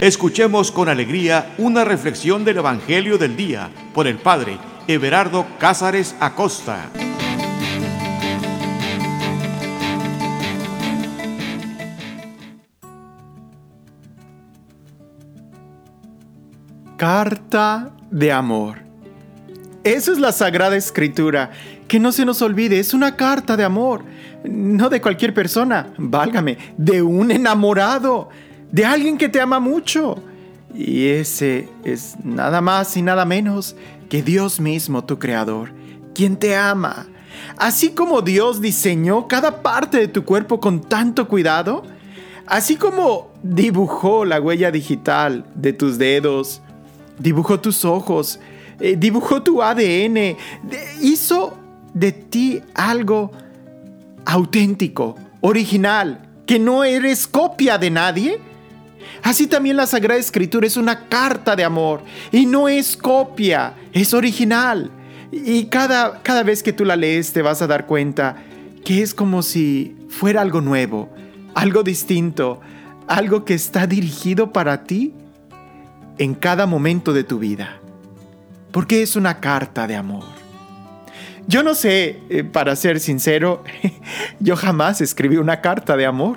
Escuchemos 0.00 0.70
con 0.70 0.88
alegría 0.88 1.54
una 1.58 1.84
reflexión 1.84 2.44
del 2.44 2.58
Evangelio 2.58 3.18
del 3.18 3.36
Día 3.36 3.68
por 3.92 4.06
el 4.06 4.16
Padre 4.16 4.56
Everardo 4.86 5.44
Cázares 5.58 6.14
Acosta. 6.20 6.88
Carta 16.96 17.90
de 18.12 18.30
amor. 18.30 18.78
Eso 19.82 20.12
es 20.12 20.20
la 20.20 20.30
Sagrada 20.30 20.76
Escritura. 20.76 21.50
Que 21.88 21.98
no 21.98 22.12
se 22.12 22.24
nos 22.24 22.40
olvide, 22.40 22.78
es 22.78 22.94
una 22.94 23.16
carta 23.16 23.56
de 23.56 23.64
amor. 23.64 24.04
No 24.44 24.90
de 24.90 25.00
cualquier 25.00 25.34
persona, 25.34 25.88
válgame, 25.98 26.56
de 26.76 27.02
un 27.02 27.32
enamorado 27.32 28.28
de 28.72 28.84
alguien 28.84 29.18
que 29.18 29.28
te 29.28 29.40
ama 29.40 29.60
mucho. 29.60 30.22
Y 30.74 31.08
ese 31.08 31.68
es 31.84 32.16
nada 32.22 32.60
más 32.60 32.96
y 32.96 33.02
nada 33.02 33.24
menos 33.24 33.74
que 34.08 34.22
Dios 34.22 34.60
mismo, 34.60 35.04
tu 35.04 35.18
creador, 35.18 35.72
quien 36.14 36.36
te 36.36 36.56
ama. 36.56 37.06
Así 37.56 37.90
como 37.90 38.22
Dios 38.22 38.60
diseñó 38.60 39.28
cada 39.28 39.62
parte 39.62 39.98
de 39.98 40.08
tu 40.08 40.24
cuerpo 40.24 40.60
con 40.60 40.80
tanto 40.80 41.28
cuidado, 41.28 41.82
así 42.46 42.76
como 42.76 43.32
dibujó 43.42 44.24
la 44.24 44.40
huella 44.40 44.70
digital 44.70 45.44
de 45.54 45.72
tus 45.72 45.98
dedos, 45.98 46.60
dibujó 47.18 47.60
tus 47.60 47.84
ojos, 47.84 48.40
eh, 48.80 48.96
dibujó 48.96 49.42
tu 49.42 49.62
ADN, 49.62 50.36
hizo 51.00 51.56
de 51.94 52.12
ti 52.12 52.60
algo 52.74 53.32
auténtico, 54.24 55.16
original, 55.40 56.28
que 56.46 56.58
no 56.58 56.84
eres 56.84 57.26
copia 57.26 57.78
de 57.78 57.90
nadie, 57.90 58.40
Así 59.22 59.46
también 59.46 59.76
la 59.76 59.86
Sagrada 59.86 60.20
Escritura 60.20 60.66
es 60.66 60.76
una 60.76 61.08
carta 61.08 61.56
de 61.56 61.64
amor 61.64 62.02
y 62.32 62.46
no 62.46 62.68
es 62.68 62.96
copia, 62.96 63.74
es 63.92 64.14
original. 64.14 64.90
Y 65.30 65.66
cada, 65.66 66.22
cada 66.22 66.42
vez 66.42 66.62
que 66.62 66.72
tú 66.72 66.84
la 66.84 66.96
lees 66.96 67.32
te 67.32 67.42
vas 67.42 67.60
a 67.60 67.66
dar 67.66 67.86
cuenta 67.86 68.36
que 68.84 69.02
es 69.02 69.14
como 69.14 69.42
si 69.42 69.96
fuera 70.08 70.40
algo 70.40 70.60
nuevo, 70.60 71.10
algo 71.54 71.82
distinto, 71.82 72.60
algo 73.06 73.44
que 73.44 73.54
está 73.54 73.86
dirigido 73.86 74.52
para 74.52 74.84
ti 74.84 75.14
en 76.18 76.34
cada 76.34 76.66
momento 76.66 77.12
de 77.12 77.24
tu 77.24 77.38
vida. 77.38 77.80
Porque 78.72 79.02
es 79.02 79.16
una 79.16 79.40
carta 79.40 79.86
de 79.86 79.96
amor. 79.96 80.24
Yo 81.46 81.62
no 81.62 81.74
sé, 81.74 82.20
eh, 82.28 82.44
para 82.44 82.76
ser 82.76 83.00
sincero, 83.00 83.64
yo 84.40 84.56
jamás 84.56 85.00
escribí 85.00 85.38
una 85.38 85.62
carta 85.62 85.96
de 85.96 86.04
amor 86.04 86.36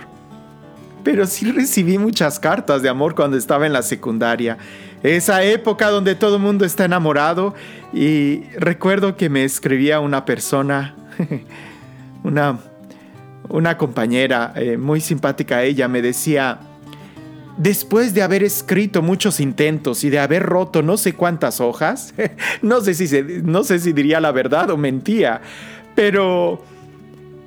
pero 1.04 1.26
sí 1.26 1.52
recibí 1.52 1.98
muchas 1.98 2.40
cartas 2.40 2.82
de 2.82 2.90
amor 2.90 3.16
cuando 3.16 3.38
estaba 3.38 3.66
en 3.66 3.74
la 3.74 3.82
secundaria. 3.82 4.58
Esa 5.04 5.44
época 5.44 5.90
donde 5.90 6.16
todo 6.16 6.36
el 6.36 6.42
mundo 6.42 6.64
está 6.66 6.86
enamorado 6.86 7.56
y 7.94 8.44
recuerdo 8.58 9.16
que 9.16 9.30
me 9.30 9.44
escribía 9.44 10.00
una 10.00 10.26
persona, 10.26 10.96
una, 12.24 12.60
una 13.50 13.78
compañera 13.78 14.54
eh, 14.56 14.78
muy 14.78 15.02
simpática 15.02 15.64
ella, 15.64 15.88
me 15.88 16.04
decía, 16.04 16.60
después 17.58 18.14
de 18.14 18.22
haber 18.22 18.44
escrito 18.44 19.02
muchos 19.02 19.40
intentos 19.40 20.04
y 20.04 20.10
de 20.10 20.20
haber 20.20 20.44
roto 20.44 20.84
no 20.84 20.98
sé 20.98 21.14
cuántas 21.14 21.60
hojas, 21.60 22.14
no 22.62 22.82
sé 22.82 22.94
si, 22.94 23.24
no 23.44 23.64
sé 23.64 23.80
si 23.80 23.94
diría 23.94 24.20
la 24.20 24.32
verdad 24.32 24.70
o 24.70 24.78
mentía, 24.78 25.42
pero, 25.96 26.64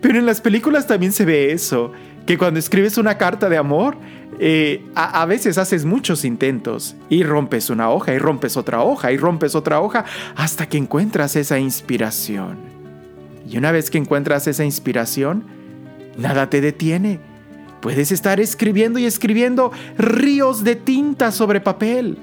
pero 0.00 0.18
en 0.18 0.27
las 0.27 0.41
películas 0.41 0.89
también 0.89 1.12
se 1.12 1.24
ve 1.24 1.52
eso 1.52 1.92
que 2.27 2.39
cuando 2.39 2.58
escribes 2.58 2.97
una 2.97 3.19
carta 3.19 3.48
de 3.48 3.56
amor, 3.56 3.97
eh, 4.41 4.84
a, 4.94 5.25
veces 5.27 5.58
haces 5.58 5.84
muchos 5.84 6.25
intentos 6.25 6.97
y 7.08 7.22
rompes 7.22 7.70
una 7.70 7.91
hoja 7.91 8.14
y 8.14 8.19
rompes 8.19 8.56
otra 8.56 8.83
hoja 8.83 9.12
y 9.12 9.17
rompes 9.17 9.55
otra 9.55 9.80
hoja 9.80 10.05
hasta 10.34 10.68
que 10.68 10.79
encuentras 10.79 11.36
esa 11.36 11.58
inspiración. 11.58 12.57
Y 13.48 13.58
una 13.58 13.73
vez 13.73 13.90
que 13.90 13.98
encuentras 13.98 14.46
esa 14.46 14.64
inspiración, 14.64 15.45
nada 16.17 16.48
te 16.48 16.61
detiene. 16.61 17.20
Puedes 17.80 18.11
estar 18.11 18.40
escribiendo 18.40 18.98
y 18.98 19.05
escribiendo 19.05 19.70
ríos 19.98 20.64
de 20.64 20.77
tinta 20.77 21.30
sobre 21.30 21.61
papel. 21.61 22.18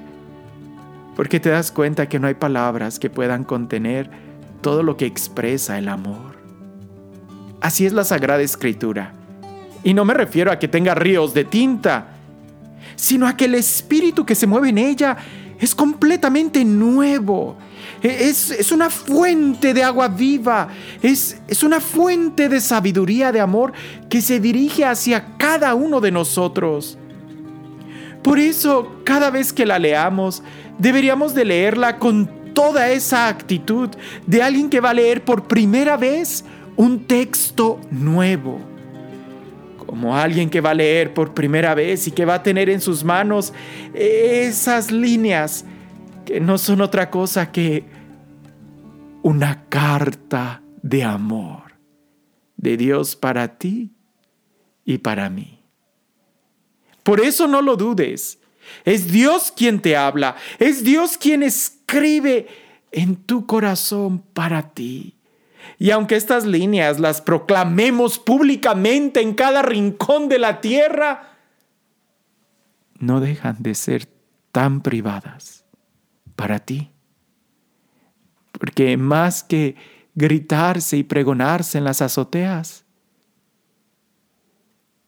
Porque 1.14 1.38
te 1.38 1.50
das 1.50 1.70
cuenta 1.70 2.08
que 2.08 2.18
no 2.18 2.26
hay 2.26 2.34
palabras 2.34 2.98
que 2.98 3.08
puedan 3.08 3.44
contener 3.44 4.10
todo 4.60 4.82
lo 4.82 4.96
que 4.96 5.06
expresa 5.06 5.78
el 5.78 5.88
amor. 5.88 6.32
Así 7.60 7.86
es 7.86 7.92
la 7.92 8.02
Sagrada 8.02 8.42
Escritura 8.42 9.21
y 9.84 9.94
no 9.94 10.04
me 10.04 10.14
refiero 10.14 10.52
a 10.52 10.58
que 10.58 10.68
tenga 10.68 10.94
ríos 10.94 11.34
de 11.34 11.44
tinta, 11.44 12.08
sino 12.96 13.26
a 13.26 13.36
que 13.36 13.46
el 13.46 13.54
espíritu 13.54 14.24
que 14.24 14.34
se 14.34 14.46
mueve 14.46 14.68
en 14.68 14.78
ella 14.78 15.16
es 15.58 15.74
completamente 15.74 16.64
nuevo. 16.64 17.56
E, 18.02 18.28
es, 18.28 18.72
una 18.72 18.90
fuente 18.90 19.74
de 19.74 19.82
agua 19.82 20.08
viva, 20.08 20.68
es, 21.02 21.40
es 21.48 21.62
una 21.62 21.80
fuente 21.80 22.48
de 22.48 22.60
sabiduría, 22.60 23.32
de 23.32 23.40
amor 23.40 23.72
que 24.08 24.20
se 24.20 24.40
dirige 24.40 24.84
hacia 24.84 25.36
cada 25.36 25.74
uno 25.74 26.00
de 26.00 26.12
nosotros. 26.12 26.98
Por 28.22 28.38
eso, 28.38 29.00
cada 29.04 29.30
vez 29.30 29.52
que 29.52 29.66
la 29.66 29.80
leamos, 29.80 30.42
deberíamos 30.78 31.34
de 31.34 31.44
leerla 31.44 31.98
con 31.98 32.54
toda 32.54 32.90
esa 32.90 33.26
actitud 33.28 33.88
de 34.26 34.42
alguien 34.42 34.70
que 34.70 34.80
va 34.80 34.90
a 34.90 34.94
leer 34.94 35.24
por 35.24 35.48
primera 35.48 35.96
vez 35.96 36.44
un 36.76 37.06
texto 37.06 37.80
nuevo 37.90 38.71
como 39.92 40.16
alguien 40.16 40.48
que 40.48 40.62
va 40.62 40.70
a 40.70 40.74
leer 40.74 41.12
por 41.12 41.34
primera 41.34 41.74
vez 41.74 42.08
y 42.08 42.12
que 42.12 42.24
va 42.24 42.36
a 42.36 42.42
tener 42.42 42.70
en 42.70 42.80
sus 42.80 43.04
manos 43.04 43.52
esas 43.92 44.90
líneas 44.90 45.66
que 46.24 46.40
no 46.40 46.56
son 46.56 46.80
otra 46.80 47.10
cosa 47.10 47.52
que 47.52 47.84
una 49.20 49.66
carta 49.68 50.62
de 50.80 51.04
amor 51.04 51.74
de 52.56 52.78
Dios 52.78 53.16
para 53.16 53.58
ti 53.58 53.92
y 54.86 54.96
para 54.96 55.28
mí. 55.28 55.62
Por 57.02 57.20
eso 57.20 57.46
no 57.46 57.60
lo 57.60 57.76
dudes. 57.76 58.38
Es 58.86 59.12
Dios 59.12 59.52
quien 59.54 59.82
te 59.82 59.94
habla. 59.94 60.36
Es 60.58 60.84
Dios 60.84 61.18
quien 61.18 61.42
escribe 61.42 62.46
en 62.92 63.16
tu 63.16 63.44
corazón 63.44 64.22
para 64.32 64.70
ti. 64.70 65.18
Y 65.78 65.90
aunque 65.90 66.16
estas 66.16 66.44
líneas 66.44 67.00
las 67.00 67.20
proclamemos 67.20 68.18
públicamente 68.18 69.20
en 69.20 69.34
cada 69.34 69.62
rincón 69.62 70.28
de 70.28 70.38
la 70.38 70.60
tierra, 70.60 71.36
no 72.98 73.20
dejan 73.20 73.56
de 73.60 73.74
ser 73.74 74.08
tan 74.52 74.80
privadas 74.80 75.64
para 76.36 76.58
ti. 76.60 76.90
Porque 78.52 78.96
más 78.96 79.42
que 79.42 79.76
gritarse 80.14 80.98
y 80.98 81.02
pregonarse 81.02 81.78
en 81.78 81.84
las 81.84 82.02
azoteas, 82.02 82.84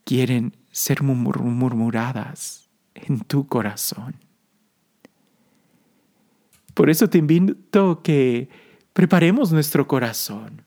quieren 0.05 0.57
ser 0.71 1.03
murmuradas 1.03 2.69
en 2.95 3.21
tu 3.21 3.47
corazón. 3.47 4.17
Por 6.75 6.91
eso 6.91 7.09
te 7.09 7.19
invito 7.19 8.03
que 8.03 8.49
preparemos 8.95 9.53
nuestro 9.53 9.87
corazón 9.87 10.65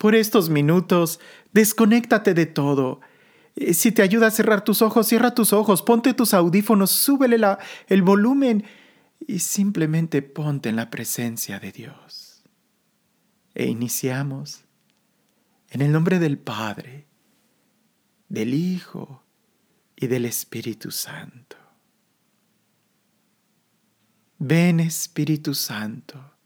por 0.00 0.14
estos 0.14 0.48
minutos, 0.48 1.20
desconéctate 1.52 2.32
de 2.32 2.46
todo. 2.46 3.02
Eh, 3.54 3.74
si 3.74 3.92
te 3.92 4.00
ayuda 4.00 4.28
a 4.28 4.30
cerrar 4.30 4.64
tus 4.64 4.80
ojos, 4.80 5.06
cierra 5.06 5.34
tus 5.34 5.52
ojos, 5.52 5.82
ponte 5.82 6.14
tus 6.14 6.32
audífonos, 6.32 6.90
súbele 6.90 7.38
el 7.86 8.00
volumen 8.00 8.64
y 9.18 9.40
simplemente 9.40 10.22
ponte 10.22 10.70
en 10.70 10.76
la 10.76 10.88
presencia 10.88 11.60
de 11.60 11.70
Dios. 11.70 12.42
E 13.54 13.66
iniciamos 13.66 14.64
en 15.68 15.82
el 15.82 15.92
nombre 15.92 16.18
del 16.18 16.38
Padre, 16.38 17.06
del 18.30 18.54
Hijo 18.54 19.22
y 19.96 20.06
del 20.06 20.24
Espíritu 20.24 20.90
Santo. 20.90 21.58
Ven 24.38 24.80
Espíritu 24.80 25.54
Santo 25.54 26.39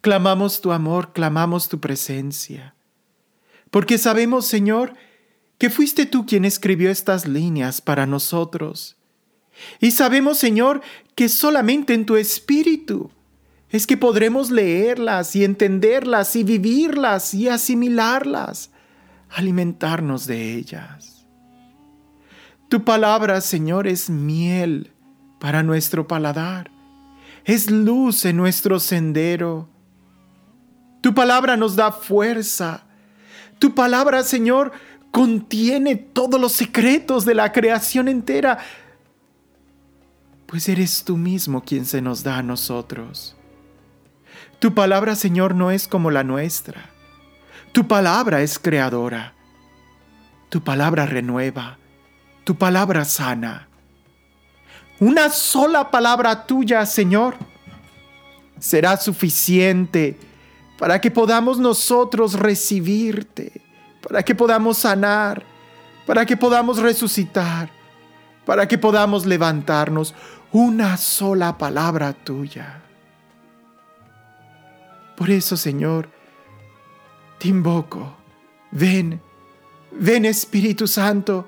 Clamamos 0.00 0.60
tu 0.60 0.72
amor, 0.72 1.12
clamamos 1.12 1.68
tu 1.68 1.80
presencia. 1.80 2.74
Porque 3.70 3.98
sabemos, 3.98 4.46
Señor, 4.46 4.94
que 5.58 5.70
fuiste 5.70 6.06
tú 6.06 6.24
quien 6.24 6.44
escribió 6.44 6.90
estas 6.90 7.26
líneas 7.26 7.80
para 7.80 8.06
nosotros. 8.06 8.96
Y 9.80 9.90
sabemos, 9.90 10.38
Señor, 10.38 10.82
que 11.16 11.28
solamente 11.28 11.94
en 11.94 12.06
tu 12.06 12.16
espíritu 12.16 13.10
es 13.70 13.86
que 13.86 13.96
podremos 13.96 14.50
leerlas 14.50 15.34
y 15.36 15.44
entenderlas 15.44 16.36
y 16.36 16.44
vivirlas 16.44 17.34
y 17.34 17.48
asimilarlas, 17.48 18.70
alimentarnos 19.28 20.26
de 20.26 20.54
ellas. 20.54 21.26
Tu 22.68 22.84
palabra, 22.84 23.40
Señor, 23.40 23.86
es 23.88 24.08
miel 24.08 24.92
para 25.40 25.62
nuestro 25.62 26.06
paladar, 26.06 26.70
es 27.44 27.70
luz 27.70 28.24
en 28.24 28.36
nuestro 28.36 28.78
sendero 28.78 29.68
tu 31.00 31.14
palabra 31.14 31.56
nos 31.56 31.76
da 31.76 31.92
fuerza. 31.92 32.84
Tu 33.58 33.74
palabra, 33.74 34.22
Señor, 34.22 34.72
contiene 35.10 35.96
todos 35.96 36.40
los 36.40 36.52
secretos 36.52 37.24
de 37.24 37.34
la 37.34 37.52
creación 37.52 38.08
entera. 38.08 38.58
pues 40.46 40.66
eres 40.70 41.04
tú 41.04 41.18
mismo 41.18 41.62
quien 41.62 41.84
se 41.84 42.00
nos 42.00 42.22
da 42.22 42.38
a 42.38 42.42
nosotros. 42.42 43.36
Tu 44.60 44.72
palabra, 44.74 45.14
Señor, 45.14 45.54
no 45.54 45.70
es 45.70 45.86
como 45.86 46.10
la 46.10 46.24
nuestra. 46.24 46.90
Tu 47.72 47.86
palabra 47.86 48.40
es 48.40 48.58
creadora. 48.58 49.34
Tu 50.48 50.62
palabra 50.62 51.04
renueva. 51.04 51.76
Tu 52.44 52.56
palabra 52.56 53.04
sana. 53.04 53.68
Una 55.00 55.28
sola 55.28 55.90
palabra 55.90 56.46
tuya, 56.46 56.86
Señor, 56.86 57.36
será 58.58 58.96
suficiente 58.96 60.18
para 60.78 61.00
que 61.00 61.10
podamos 61.10 61.58
nosotros 61.58 62.34
recibirte, 62.34 63.60
para 64.00 64.22
que 64.22 64.34
podamos 64.34 64.78
sanar, 64.78 65.44
para 66.06 66.24
que 66.24 66.36
podamos 66.36 66.78
resucitar, 66.78 67.68
para 68.46 68.66
que 68.66 68.78
podamos 68.78 69.26
levantarnos. 69.26 70.14
Una 70.52 70.96
sola 70.96 71.58
palabra 71.58 72.14
tuya. 72.14 72.82
Por 75.16 75.28
eso, 75.28 75.56
Señor, 75.56 76.08
te 77.38 77.48
invoco. 77.48 78.16
Ven, 78.70 79.20
ven 79.90 80.24
Espíritu 80.24 80.86
Santo. 80.86 81.46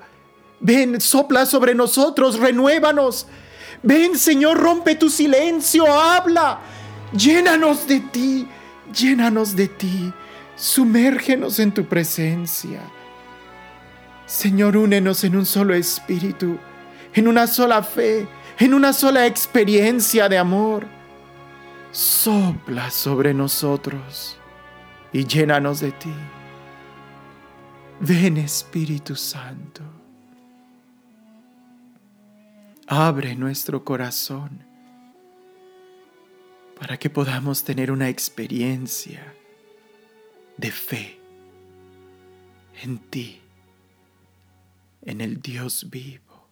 Ven, 0.59 0.99
sopla 1.01 1.45
sobre 1.45 1.73
nosotros, 1.73 2.37
renuévanos. 2.37 3.25
Ven, 3.81 4.17
Señor, 4.17 4.59
rompe 4.59 4.95
tu 4.95 5.09
silencio, 5.09 5.91
habla. 5.91 6.59
Llénanos 7.13 7.87
de 7.87 7.99
ti, 8.01 8.47
llénanos 8.91 9.55
de 9.55 9.67
ti. 9.67 10.13
Sumérgenos 10.55 11.59
en 11.59 11.71
tu 11.71 11.85
presencia. 11.85 12.81
Señor, 14.25 14.77
únenos 14.77 15.23
en 15.23 15.35
un 15.35 15.45
solo 15.45 15.73
espíritu, 15.73 16.57
en 17.13 17.27
una 17.27 17.47
sola 17.47 17.83
fe, 17.83 18.27
en 18.59 18.73
una 18.73 18.93
sola 18.93 19.25
experiencia 19.25 20.29
de 20.29 20.37
amor 20.37 21.01
sopla 21.91 22.89
sobre 22.89 23.33
nosotros 23.33 24.37
y 25.11 25.25
llénanos 25.25 25.81
de 25.81 25.91
ti. 25.91 26.13
Ven 27.99 28.37
Espíritu 28.37 29.15
Santo. 29.15 29.83
Abre 32.87 33.35
nuestro 33.35 33.83
corazón 33.83 34.65
para 36.81 36.97
que 36.97 37.11
podamos 37.11 37.63
tener 37.63 37.91
una 37.91 38.09
experiencia 38.09 39.35
de 40.57 40.71
fe 40.71 41.19
en 42.81 42.97
ti, 42.97 43.39
en 45.03 45.21
el 45.21 45.39
Dios 45.43 45.91
vivo. 45.91 46.49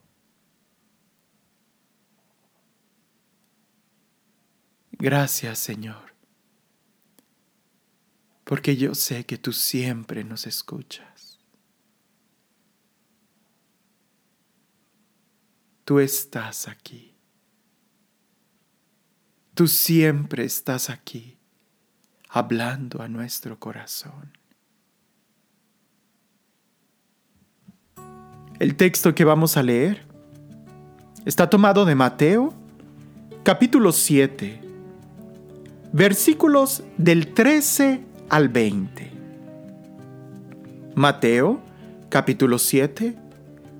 Gracias 4.91 5.57
Señor, 5.57 6.13
porque 8.43 8.77
yo 8.77 8.93
sé 8.93 9.25
que 9.25 9.39
tú 9.39 9.51
siempre 9.51 10.23
nos 10.23 10.45
escuchas. 10.45 11.39
Tú 15.85 15.99
estás 15.99 16.67
aquí. 16.67 17.08
Tú 19.59 19.67
siempre 19.67 20.45
estás 20.45 20.89
aquí, 20.89 21.37
hablando 22.29 23.01
a 23.01 23.09
nuestro 23.09 23.59
corazón. 23.59 24.31
El 28.57 28.77
texto 28.77 29.13
que 29.13 29.25
vamos 29.25 29.57
a 29.57 29.63
leer 29.63 30.05
está 31.25 31.49
tomado 31.49 31.83
de 31.83 31.93
Mateo, 31.93 32.53
capítulo 33.43 33.91
7 33.91 34.61
versículos 35.91 36.85
del 36.95 37.33
13 37.33 37.99
al 38.29 38.47
20. 38.47 39.11
Mateo 40.95 41.61
capítulo 42.07 42.59
7, 42.59 43.13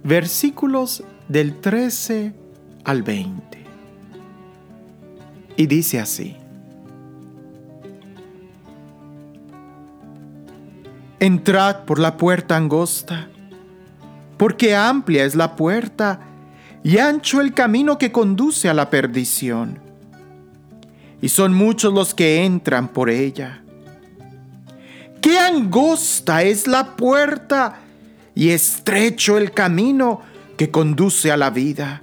versículos 0.04 1.06
del 1.30 1.62
13 1.62 2.34
al 2.84 3.02
20. 3.02 3.49
Y 5.60 5.68
dice 5.68 6.00
así. 6.00 6.38
Entrad 11.20 11.84
por 11.84 12.00
la 12.00 12.16
puerta 12.16 12.56
angosta, 12.56 13.28
porque 14.38 14.74
amplia 14.74 15.26
es 15.26 15.36
la 15.36 15.58
puerta 15.58 16.22
y 16.82 17.00
ancho 17.00 17.42
el 17.42 17.54
camino 17.54 17.98
que 17.98 18.10
conduce 18.10 18.70
a 18.70 18.74
la 18.74 18.90
perdición 18.90 19.82
y 21.22 21.28
son 21.28 21.54
muchos 21.54 21.94
los 21.94 22.14
que 22.14 22.46
entran 22.46 22.88
por 22.88 23.10
ella. 23.10 23.62
Qué 25.22 25.38
angosta 25.40 26.42
es 26.42 26.68
la 26.68 26.96
puerta 26.96 27.82
y 28.34 28.52
estrecho 28.52 29.38
el 29.38 29.52
camino 29.52 30.22
que 30.56 30.72
conduce 30.72 31.34
a 31.34 31.36
la 31.36 31.50
vida, 31.50 32.02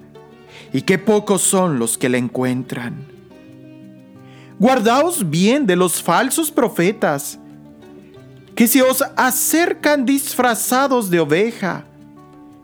y 0.75 0.83
qué 0.83 0.99
pocos 0.99 1.41
son 1.41 1.79
los 1.79 1.97
que 1.97 2.11
la 2.11 2.19
encuentran. 2.19 3.06
Guardaos 4.59 5.29
bien 5.29 5.67
de 5.67 5.77
los 5.77 6.03
falsos 6.03 6.51
profetas, 6.51 7.39
que 8.55 8.67
se 8.67 8.81
os 8.81 9.03
acercan 9.17 10.07
disfrazados 10.07 11.11
de 11.11 11.21
oveja, 11.21 11.85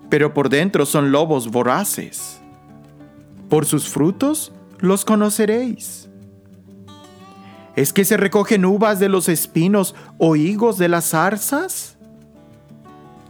pero 0.08 0.32
por 0.32 0.48
dentro 0.48 0.86
son 0.86 1.12
lobos 1.12 1.50
voraces. 1.50 2.40
Por 3.50 3.66
sus 3.66 3.90
frutos 3.90 4.52
los 4.78 5.04
conoceréis. 5.04 6.08
¿Es 7.76 7.92
que 7.92 8.06
se 8.06 8.16
recogen 8.16 8.64
uvas 8.64 8.98
de 8.98 9.10
los 9.10 9.28
espinos 9.28 9.94
o 10.16 10.34
higos 10.34 10.78
de 10.78 10.88
las 10.88 11.10
zarzas? 11.10 11.96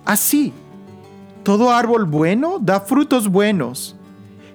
Así, 0.05 0.53
todo 1.43 1.73
árbol 1.73 2.05
bueno 2.05 2.59
da 2.61 2.81
frutos 2.81 3.27
buenos, 3.29 3.97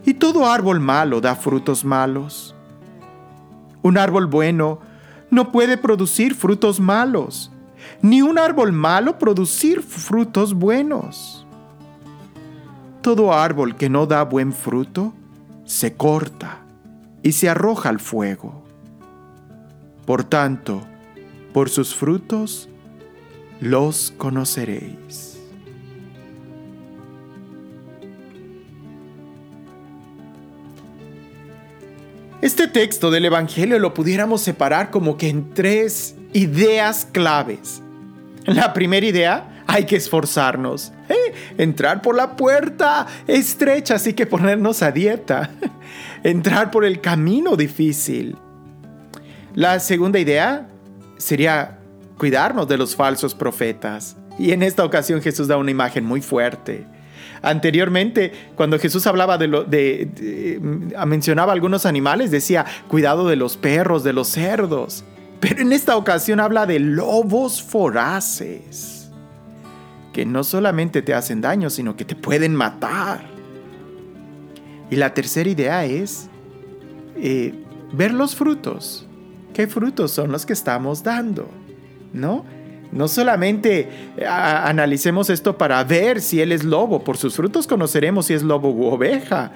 y 0.05 0.13
todo 0.13 0.45
árbol 0.45 0.79
malo 0.79 1.19
da 1.19 1.35
frutos 1.35 1.83
malos. 1.83 2.56
Un 3.87 3.97
árbol 3.97 4.25
bueno 4.25 4.81
no 5.31 5.53
puede 5.53 5.77
producir 5.77 6.35
frutos 6.35 6.81
malos, 6.81 7.53
ni 8.01 8.21
un 8.21 8.37
árbol 8.37 8.73
malo 8.73 9.17
producir 9.17 9.81
frutos 9.81 10.53
buenos. 10.53 11.47
Todo 13.01 13.31
árbol 13.31 13.77
que 13.77 13.87
no 13.87 14.05
da 14.05 14.23
buen 14.23 14.51
fruto 14.51 15.13
se 15.63 15.95
corta 15.95 16.65
y 17.23 17.31
se 17.31 17.47
arroja 17.47 17.87
al 17.87 18.01
fuego. 18.01 18.61
Por 20.05 20.25
tanto, 20.25 20.81
por 21.53 21.69
sus 21.69 21.95
frutos 21.95 22.67
los 23.61 24.13
conoceréis. 24.17 25.36
Este 32.41 32.67
texto 32.67 33.09
del 33.09 33.25
Evangelio 33.25 33.79
lo 33.79 33.95
pudiéramos 33.95 34.41
separar 34.41 34.91
como 34.91 35.17
que 35.17 35.27
en 35.29 35.55
tres 35.55 36.15
ideas 36.33 37.07
claves. 37.11 37.81
La 38.45 38.73
primera 38.73 39.05
idea, 39.05 39.63
hay 39.65 39.85
que 39.85 39.95
esforzarnos. 39.95 40.93
¿eh? 41.09 41.33
Entrar 41.57 42.03
por 42.03 42.15
la 42.15 42.35
puerta 42.35 43.07
estrecha, 43.25 43.95
así 43.95 44.13
que 44.13 44.27
ponernos 44.27 44.83
a 44.83 44.91
dieta. 44.91 45.49
Entrar 46.23 46.69
por 46.69 46.85
el 46.85 47.01
camino 47.01 47.55
difícil. 47.55 48.37
La 49.55 49.79
segunda 49.79 50.19
idea 50.19 50.67
sería 51.17 51.79
cuidarnos 52.19 52.67
de 52.67 52.77
los 52.77 52.95
falsos 52.95 53.33
profetas. 53.33 54.15
Y 54.37 54.51
en 54.51 54.61
esta 54.61 54.85
ocasión 54.85 55.23
Jesús 55.23 55.47
da 55.47 55.57
una 55.57 55.71
imagen 55.71 56.05
muy 56.05 56.21
fuerte. 56.21 56.85
Anteriormente, 57.49 58.31
cuando 58.55 58.79
Jesús 58.79 59.07
hablaba 59.07 59.37
de, 59.37 59.47
lo, 59.47 59.63
de, 59.63 60.59
mencionaba 61.05 61.53
algunos 61.53 61.85
animales, 61.85 62.31
decía 62.31 62.65
cuidado 62.87 63.27
de 63.27 63.35
los 63.35 63.57
perros, 63.57 64.03
de 64.03 64.13
los 64.13 64.27
cerdos. 64.27 65.03
Pero 65.39 65.61
en 65.61 65.71
esta 65.73 65.97
ocasión 65.97 66.39
habla 66.39 66.65
de 66.65 66.79
lobos 66.79 67.61
foraces, 67.61 69.09
que 70.13 70.25
no 70.25 70.43
solamente 70.43 71.01
te 71.01 71.13
hacen 71.13 71.41
daño, 71.41 71.69
sino 71.69 71.95
que 71.95 72.05
te 72.05 72.15
pueden 72.15 72.55
matar. 72.55 73.21
Y 74.89 74.95
la 74.95 75.13
tercera 75.13 75.49
idea 75.49 75.85
es 75.85 76.29
eh, 77.15 77.53
ver 77.91 78.13
los 78.13 78.35
frutos 78.35 79.07
qué 79.57 79.65
frutos 79.65 80.11
son 80.11 80.31
los 80.31 80.45
que 80.45 80.53
estamos 80.53 81.01
dando, 81.01 81.49
¿no? 82.13 82.45
No 82.97 83.07
solamente 83.07 83.87
analicemos 84.27 85.29
esto 85.29 85.57
para 85.57 85.83
ver 85.83 86.19
si 86.19 86.41
Él 86.41 86.51
es 86.51 86.63
lobo, 86.63 87.03
por 87.03 87.15
sus 87.17 87.35
frutos 87.35 87.67
conoceremos 87.67 88.25
si 88.25 88.33
es 88.33 88.41
lobo 88.41 88.71
u 88.71 88.87
oveja, 88.87 89.51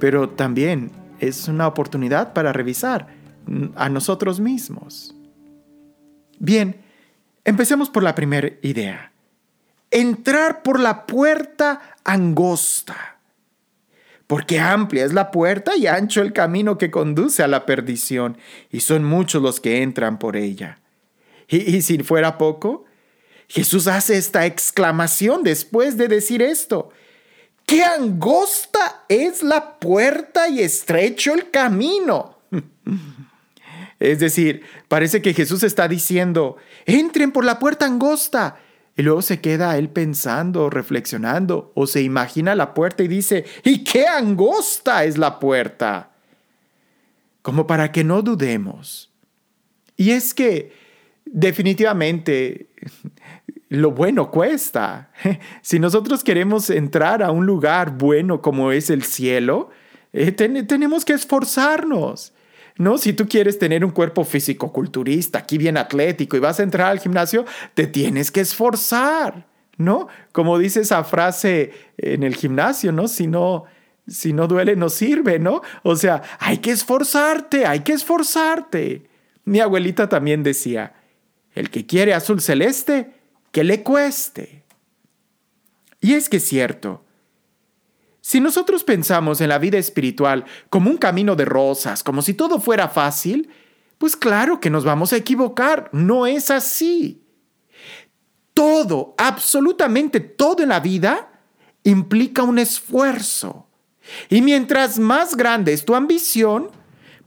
pero 0.00 0.28
también 0.28 0.90
es 1.20 1.46
una 1.46 1.68
oportunidad 1.68 2.32
para 2.32 2.52
revisar 2.52 3.06
a 3.76 3.88
nosotros 3.88 4.40
mismos. 4.40 5.14
Bien, 6.40 6.80
empecemos 7.44 7.88
por 7.90 8.02
la 8.02 8.14
primera 8.16 8.50
idea. 8.62 9.12
Entrar 9.92 10.62
por 10.62 10.80
la 10.80 11.06
puerta 11.06 11.80
angosta. 12.04 13.18
porque 14.30 14.60
amplia 14.60 15.04
es 15.04 15.12
la 15.12 15.32
puerta 15.32 15.76
y 15.76 15.88
ancho 15.88 16.22
el 16.22 16.32
camino 16.32 16.78
que 16.78 16.92
conduce 16.92 17.42
a 17.42 17.48
la 17.48 17.66
perdición, 17.66 18.38
y 18.70 18.78
son 18.78 19.02
muchos 19.02 19.42
los 19.42 19.58
que 19.58 19.82
entran 19.82 20.20
por 20.20 20.36
ella. 20.36 20.78
Y, 21.66 21.82
si 21.82 21.98
fuera 21.98 22.38
poco, 22.38 22.84
Jesús 23.48 23.88
hace 23.88 24.16
esta 24.16 24.46
exclamación 24.46 25.42
después 25.42 25.96
de 25.96 26.08
decir 26.08 26.42
esto. 26.42 26.90
¡Qué 27.66 27.82
angosta 27.84 29.04
es 29.08 29.42
la 29.42 29.78
puerta 29.78 30.48
y 30.48 30.60
estrecho 30.60 31.34
el 31.34 31.50
camino! 31.50 32.38
Es 33.98 34.18
decir, 34.18 34.62
parece 34.88 35.20
que 35.20 35.34
Jesús 35.34 35.62
está 35.62 35.86
diciendo, 35.86 36.56
entren 36.86 37.32
por 37.32 37.44
la 37.44 37.58
puerta 37.58 37.84
angosta. 37.84 38.58
Y 38.96 39.02
luego 39.02 39.20
se 39.20 39.42
queda 39.42 39.76
él 39.76 39.90
pensando, 39.90 40.70
reflexionando, 40.70 41.70
o 41.74 41.86
se 41.86 42.00
imagina 42.00 42.54
la 42.54 42.72
puerta 42.72 43.02
y 43.02 43.08
dice, 43.08 43.44
¿y 43.62 43.84
qué 43.84 44.06
angosta 44.06 45.04
es 45.04 45.18
la 45.18 45.38
puerta? 45.38 46.12
Como 47.42 47.66
para 47.66 47.92
que 47.92 48.02
no 48.02 48.22
dudemos. 48.22 49.10
Y 49.98 50.12
es 50.12 50.32
que 50.32 50.72
definitivamente 51.32 52.68
lo 53.68 53.92
bueno 53.92 54.30
cuesta. 54.30 55.10
Si 55.62 55.78
nosotros 55.78 56.24
queremos 56.24 56.70
entrar 56.70 57.22
a 57.22 57.30
un 57.30 57.46
lugar 57.46 57.96
bueno 57.96 58.42
como 58.42 58.72
es 58.72 58.90
el 58.90 59.04
cielo, 59.04 59.70
eh, 60.12 60.32
tenemos 60.32 61.04
que 61.04 61.12
esforzarnos. 61.12 62.32
¿no? 62.76 62.98
Si 62.98 63.12
tú 63.12 63.28
quieres 63.28 63.58
tener 63.58 63.84
un 63.84 63.90
cuerpo 63.90 64.24
físico-culturista, 64.24 65.40
aquí 65.40 65.58
bien 65.58 65.76
atlético, 65.76 66.36
y 66.36 66.40
vas 66.40 66.60
a 66.60 66.62
entrar 66.62 66.90
al 66.90 66.98
gimnasio, 66.98 67.44
te 67.74 67.86
tienes 67.86 68.30
que 68.30 68.40
esforzar, 68.40 69.46
¿no? 69.76 70.08
Como 70.32 70.58
dice 70.58 70.80
esa 70.80 71.04
frase 71.04 71.72
en 71.98 72.22
el 72.22 72.34
gimnasio, 72.34 72.90
¿no? 72.90 73.06
Si 73.06 73.26
no, 73.26 73.64
si 74.08 74.32
no 74.32 74.48
duele, 74.48 74.76
no 74.76 74.88
sirve, 74.88 75.38
¿no? 75.38 75.60
O 75.82 75.94
sea, 75.94 76.22
hay 76.38 76.58
que 76.58 76.70
esforzarte, 76.70 77.66
hay 77.66 77.80
que 77.80 77.92
esforzarte. 77.92 79.10
Mi 79.44 79.60
abuelita 79.60 80.08
también 80.08 80.42
decía, 80.42 80.94
el 81.54 81.70
que 81.70 81.86
quiere 81.86 82.14
azul 82.14 82.40
celeste, 82.40 83.14
que 83.52 83.64
le 83.64 83.82
cueste. 83.82 84.64
Y 86.00 86.14
es 86.14 86.28
que 86.28 86.38
es 86.38 86.46
cierto, 86.46 87.04
si 88.20 88.40
nosotros 88.40 88.84
pensamos 88.84 89.40
en 89.40 89.48
la 89.48 89.58
vida 89.58 89.78
espiritual 89.78 90.44
como 90.68 90.90
un 90.90 90.98
camino 90.98 91.36
de 91.36 91.44
rosas, 91.44 92.02
como 92.02 92.22
si 92.22 92.34
todo 92.34 92.60
fuera 92.60 92.88
fácil, 92.88 93.48
pues 93.98 94.16
claro 94.16 94.60
que 94.60 94.70
nos 94.70 94.84
vamos 94.84 95.12
a 95.12 95.16
equivocar. 95.16 95.88
No 95.92 96.26
es 96.26 96.50
así. 96.50 97.22
Todo, 98.54 99.14
absolutamente 99.18 100.20
todo 100.20 100.62
en 100.62 100.70
la 100.70 100.80
vida 100.80 101.42
implica 101.82 102.42
un 102.42 102.58
esfuerzo. 102.58 103.66
Y 104.28 104.42
mientras 104.42 104.98
más 104.98 105.36
grande 105.36 105.72
es 105.72 105.84
tu 105.84 105.94
ambición, 105.94 106.70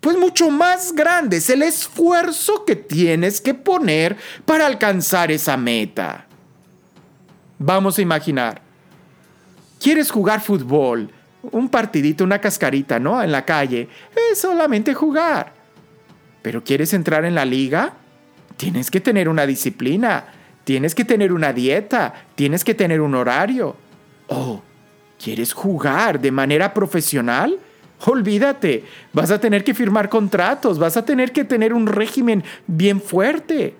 pues 0.03 0.17
mucho 0.17 0.49
más 0.49 0.93
grande 0.93 1.37
es 1.37 1.49
el 1.49 1.63
esfuerzo 1.63 2.65
que 2.65 2.75
tienes 2.75 3.39
que 3.39 3.53
poner 3.53 4.17
para 4.43 4.65
alcanzar 4.65 5.31
esa 5.31 5.55
meta. 5.55 6.27
Vamos 7.57 7.97
a 7.97 8.01
imaginar, 8.01 8.61
quieres 9.79 10.11
jugar 10.11 10.41
fútbol, 10.41 11.09
un 11.41 11.69
partidito, 11.69 12.25
una 12.25 12.41
cascarita, 12.41 12.99
¿no? 12.99 13.23
En 13.23 13.31
la 13.31 13.45
calle, 13.45 13.87
es 14.29 14.39
solamente 14.39 14.93
jugar. 14.93 15.53
Pero 16.41 16.65
quieres 16.65 16.93
entrar 16.93 17.23
en 17.23 17.33
la 17.33 17.45
liga, 17.45 17.93
tienes 18.57 18.91
que 18.91 18.99
tener 18.99 19.29
una 19.29 19.45
disciplina, 19.45 20.25
tienes 20.65 20.95
que 20.95 21.05
tener 21.05 21.31
una 21.31 21.53
dieta, 21.53 22.13
tienes 22.35 22.65
que 22.65 22.75
tener 22.75 22.99
un 22.99 23.15
horario. 23.15 23.77
Oh, 24.27 24.61
¿quieres 25.17 25.53
jugar 25.53 26.19
de 26.19 26.31
manera 26.31 26.73
profesional? 26.73 27.57
Olvídate, 28.07 28.83
vas 29.13 29.31
a 29.31 29.39
tener 29.39 29.63
que 29.63 29.73
firmar 29.73 30.09
contratos, 30.09 30.79
vas 30.79 30.97
a 30.97 31.05
tener 31.05 31.31
que 31.31 31.43
tener 31.43 31.73
un 31.73 31.87
régimen 31.87 32.43
bien 32.67 33.01
fuerte. 33.01 33.75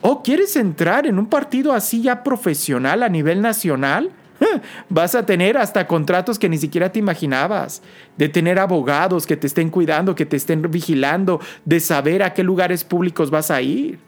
¿O 0.00 0.22
quieres 0.22 0.56
entrar 0.56 1.06
en 1.06 1.18
un 1.18 1.26
partido 1.26 1.72
así 1.72 2.02
ya 2.02 2.22
profesional 2.22 3.02
a 3.02 3.08
nivel 3.08 3.42
nacional? 3.42 4.12
Vas 4.88 5.16
a 5.16 5.26
tener 5.26 5.58
hasta 5.58 5.88
contratos 5.88 6.38
que 6.38 6.48
ni 6.48 6.56
siquiera 6.56 6.92
te 6.92 7.00
imaginabas, 7.00 7.82
de 8.16 8.28
tener 8.28 8.60
abogados 8.60 9.26
que 9.26 9.36
te 9.36 9.48
estén 9.48 9.70
cuidando, 9.70 10.14
que 10.14 10.24
te 10.24 10.36
estén 10.36 10.62
vigilando, 10.70 11.40
de 11.64 11.80
saber 11.80 12.22
a 12.22 12.32
qué 12.32 12.44
lugares 12.44 12.84
públicos 12.84 13.32
vas 13.32 13.50
a 13.50 13.60
ir. 13.60 13.98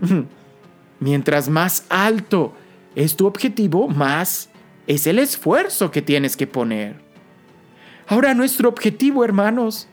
Mientras 1.00 1.50
más 1.50 1.84
alto 1.90 2.54
es 2.94 3.16
tu 3.16 3.26
objetivo, 3.26 3.88
más 3.88 4.48
es 4.86 5.06
el 5.06 5.18
esfuerzo 5.18 5.90
que 5.90 6.00
tienes 6.00 6.38
que 6.38 6.46
poner. 6.46 7.05
Ahora 8.08 8.34
nuestro 8.34 8.68
objetivo, 8.68 9.24
hermanos, 9.24 9.88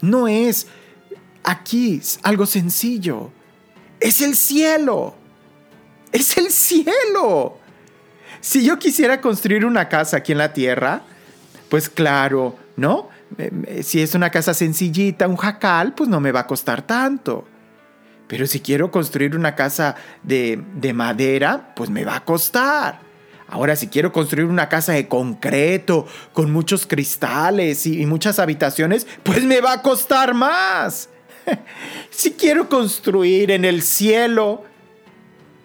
no 0.00 0.28
es 0.28 0.66
aquí 1.42 2.00
algo 2.22 2.46
sencillo. 2.46 3.30
Es 4.00 4.20
el 4.20 4.36
cielo. 4.36 5.14
Es 6.12 6.36
el 6.36 6.50
cielo. 6.50 7.58
Si 8.40 8.64
yo 8.64 8.78
quisiera 8.78 9.20
construir 9.20 9.64
una 9.64 9.88
casa 9.88 10.18
aquí 10.18 10.32
en 10.32 10.38
la 10.38 10.52
tierra, 10.52 11.02
pues 11.70 11.88
claro, 11.88 12.56
¿no? 12.76 13.08
Si 13.82 14.02
es 14.02 14.14
una 14.14 14.30
casa 14.30 14.52
sencillita, 14.52 15.26
un 15.26 15.36
jacal, 15.36 15.94
pues 15.94 16.08
no 16.08 16.20
me 16.20 16.32
va 16.32 16.40
a 16.40 16.46
costar 16.46 16.82
tanto. 16.82 17.46
Pero 18.28 18.46
si 18.46 18.60
quiero 18.60 18.90
construir 18.90 19.36
una 19.36 19.54
casa 19.54 19.96
de, 20.22 20.62
madera, 20.94 21.72
pues 21.74 21.90
me 21.90 22.04
va 22.04 22.16
a 22.16 22.24
costar. 22.24 23.00
Ahora, 23.54 23.76
si 23.76 23.86
quiero 23.86 24.10
construir 24.10 24.48
una 24.48 24.68
casa 24.68 24.94
de 24.94 25.06
concreto, 25.06 26.08
con 26.32 26.50
muchos 26.50 26.88
cristales 26.88 27.86
y, 27.86 28.04
muchas 28.04 28.40
habitaciones, 28.40 29.06
pues 29.22 29.44
me 29.44 29.60
va 29.60 29.74
a 29.74 29.80
costar 29.80 30.34
más. 30.34 31.08
si 32.10 32.32
quiero 32.32 32.68
construir 32.68 33.52
en 33.52 33.64
el 33.64 33.82
cielo, 33.82 34.64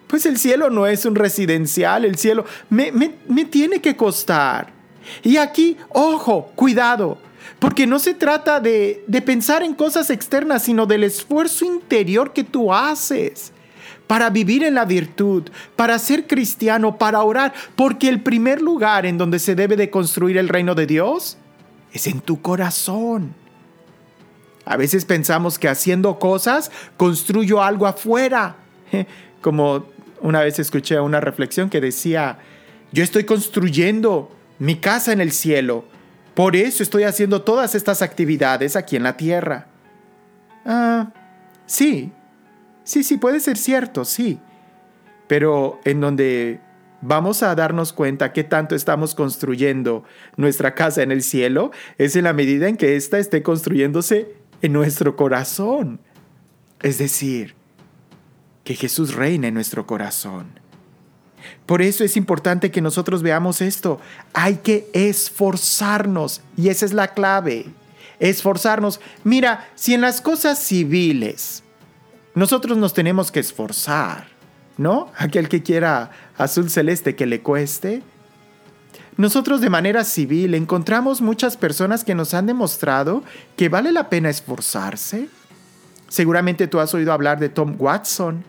pues 0.05 0.27
el 0.27 0.37
cielo 0.37 0.69
no 0.69 0.85
es 0.85 1.03
un 1.05 1.15
residencial, 1.15 2.05
el 2.05 2.19
cielo 2.19 2.45
me, 2.69 2.91
tiene 3.45 3.81
que 3.81 3.97
costar. 3.97 4.71
Y 5.23 5.37
aquí, 5.37 5.75
ojo, 5.89 6.51
cuidado, 6.53 7.17
porque 7.57 7.87
no 7.87 7.97
se 7.97 8.13
trata 8.13 8.59
de, 8.59 9.03
de 9.07 9.21
pensar 9.23 9.63
en 9.63 9.73
cosas 9.73 10.11
externas, 10.11 10.61
sino 10.61 10.85
del 10.85 11.05
esfuerzo 11.05 11.65
interior 11.65 12.33
que 12.33 12.43
tú 12.43 12.71
haces 12.71 13.51
para 14.09 14.31
vivir 14.31 14.63
en 14.63 14.73
la 14.73 14.85
virtud, 14.85 15.51
para 15.75 15.99
ser 15.99 16.25
cristiano, 16.25 16.97
para 16.97 17.21
orar, 17.21 17.53
porque 17.75 18.09
el 18.09 18.23
primer 18.23 18.59
lugar 18.59 19.05
en 19.05 19.19
donde 19.19 19.37
se 19.37 19.53
debe 19.53 19.75
de 19.75 19.91
construir 19.91 20.35
el 20.39 20.49
reino 20.49 20.73
de 20.73 20.87
Dios 20.87 21.37
es 21.93 22.07
en 22.07 22.19
tu 22.19 22.41
corazón. 22.41 23.35
A 24.65 24.77
veces 24.77 25.05
pensamos 25.05 25.59
que 25.59 25.69
haciendo 25.69 26.17
cosas 26.17 26.71
construyo 26.97 27.61
algo 27.61 27.85
afuera, 27.85 28.55
como 29.41 29.85
una 30.21 30.41
vez 30.41 30.57
escuché 30.57 30.99
una 30.99 31.21
reflexión 31.21 31.69
que 31.69 31.79
decía, 31.79 32.39
yo 32.91 33.03
estoy 33.03 33.25
construyendo 33.25 34.35
mi 34.57 34.77
casa 34.77 35.13
en 35.13 35.21
el 35.21 35.31
cielo, 35.31 35.85
por 36.33 36.55
eso 36.55 36.81
estoy 36.81 37.03
haciendo 37.03 37.43
todas 37.43 37.75
estas 37.75 38.01
actividades 38.01 38.75
aquí 38.75 38.95
en 38.95 39.03
la 39.03 39.17
tierra. 39.17 39.67
Ah, 40.65 41.11
sí, 41.67 42.11
sí, 42.89 43.03
sí, 43.03 43.17
puede 43.17 43.39
ser 43.39 43.55
cierto, 43.55 44.03
sí, 44.03 44.39
pero 45.27 45.79
en 45.85 46.01
donde 46.01 46.59
vamos 47.01 47.43
a 47.43 47.53
darnos 47.53 47.93
cuenta 47.93 48.33
qué 48.33 48.43
tanto 48.43 48.73
estamos 48.73 49.13
construyendo 49.13 50.03
nuestra 50.37 50.73
casa 50.73 51.03
en 51.03 51.11
el 51.11 51.21
cielo 51.21 51.71
es 51.99 52.15
en 52.15 52.23
la 52.23 52.33
medida 52.33 52.67
en 52.67 52.77
que 52.77 52.95
ésta 52.95 53.19
esté 53.19 53.43
construyéndose 53.43 54.33
en 54.63 54.73
nuestro 54.73 55.15
corazón. 55.15 55.99
Es 56.81 56.97
decir, 56.97 57.53
que 58.63 58.73
Jesús 58.73 59.13
reine 59.13 59.49
en 59.49 59.53
nuestro 59.53 59.85
corazón. 59.85 60.47
Por 61.67 61.83
eso 61.83 62.03
es 62.03 62.17
importante 62.17 62.71
que 62.71 62.81
nosotros 62.81 63.21
veamos 63.21 63.61
esto. 63.61 63.99
Hay 64.33 64.55
que 64.57 64.89
esforzarnos 64.93 66.41
y 66.57 66.69
esa 66.69 66.85
es 66.85 66.93
la 66.93 67.09
clave. 67.09 67.67
Esforzarnos. 68.19 68.99
Mira, 69.23 69.69
si 69.75 69.93
en 69.93 70.01
las 70.01 70.21
cosas 70.21 70.57
civiles 70.57 71.63
nosotros 72.39 72.77
nos 72.77 72.93
tenemos 72.93 73.31
que 73.31 73.41
esforzar, 73.41 74.27
¿no? 74.77 75.11
Aquel 75.17 75.49
que 75.49 75.61
quiera 75.61 76.11
azul 76.37 76.69
celeste 76.69 77.15
que 77.15 77.25
le 77.25 77.41
cueste. 77.41 78.01
Nosotros 79.17 79.59
de 79.59 79.69
manera 79.69 80.05
civil 80.05 80.55
encontramos 80.55 81.19
muchas 81.19 81.57
personas 81.57 82.05
que 82.05 82.15
nos 82.15 82.33
han 82.33 82.45
demostrado 82.45 83.23
que 83.57 83.67
vale 83.67 83.91
la 83.91 84.09
pena 84.09 84.29
esforzarse. 84.29 85.27
Seguramente 86.07 86.67
tú 86.67 86.79
has 86.79 86.93
oído 86.93 87.11
hablar 87.11 87.39
de 87.39 87.49
Tom 87.49 87.75
Watson, 87.77 88.45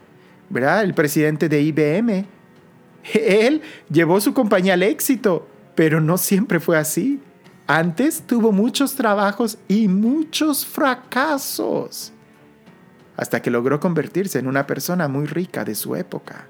¿verdad? 0.49 0.85
El 0.85 0.95
presidente 0.95 1.49
de 1.49 1.61
IBM. 1.61 2.27
Él 3.13 3.61
llevó 3.91 4.21
su 4.21 4.33
compañía 4.33 4.75
al 4.75 4.85
éxito, 4.85 5.49
pero 5.75 6.01
no 6.01 6.17
siempre 6.17 6.61
fue 6.61 6.79
así. 6.79 7.21
Antes 7.67 8.23
tuvo 8.25 8.53
muchos 8.53 8.95
trabajos 8.95 9.59
y 9.67 9.89
muchos 9.89 10.65
fracasos, 10.65 12.13
hasta 13.21 13.43
que 13.43 13.51
logró 13.51 13.79
convertirse 13.81 14.39
en 14.39 14.47
una 14.47 14.67
persona 14.67 15.07
muy 15.07 15.27
rica 15.27 15.63
de 15.63 15.75
su 15.75 15.95
época. 15.95 16.47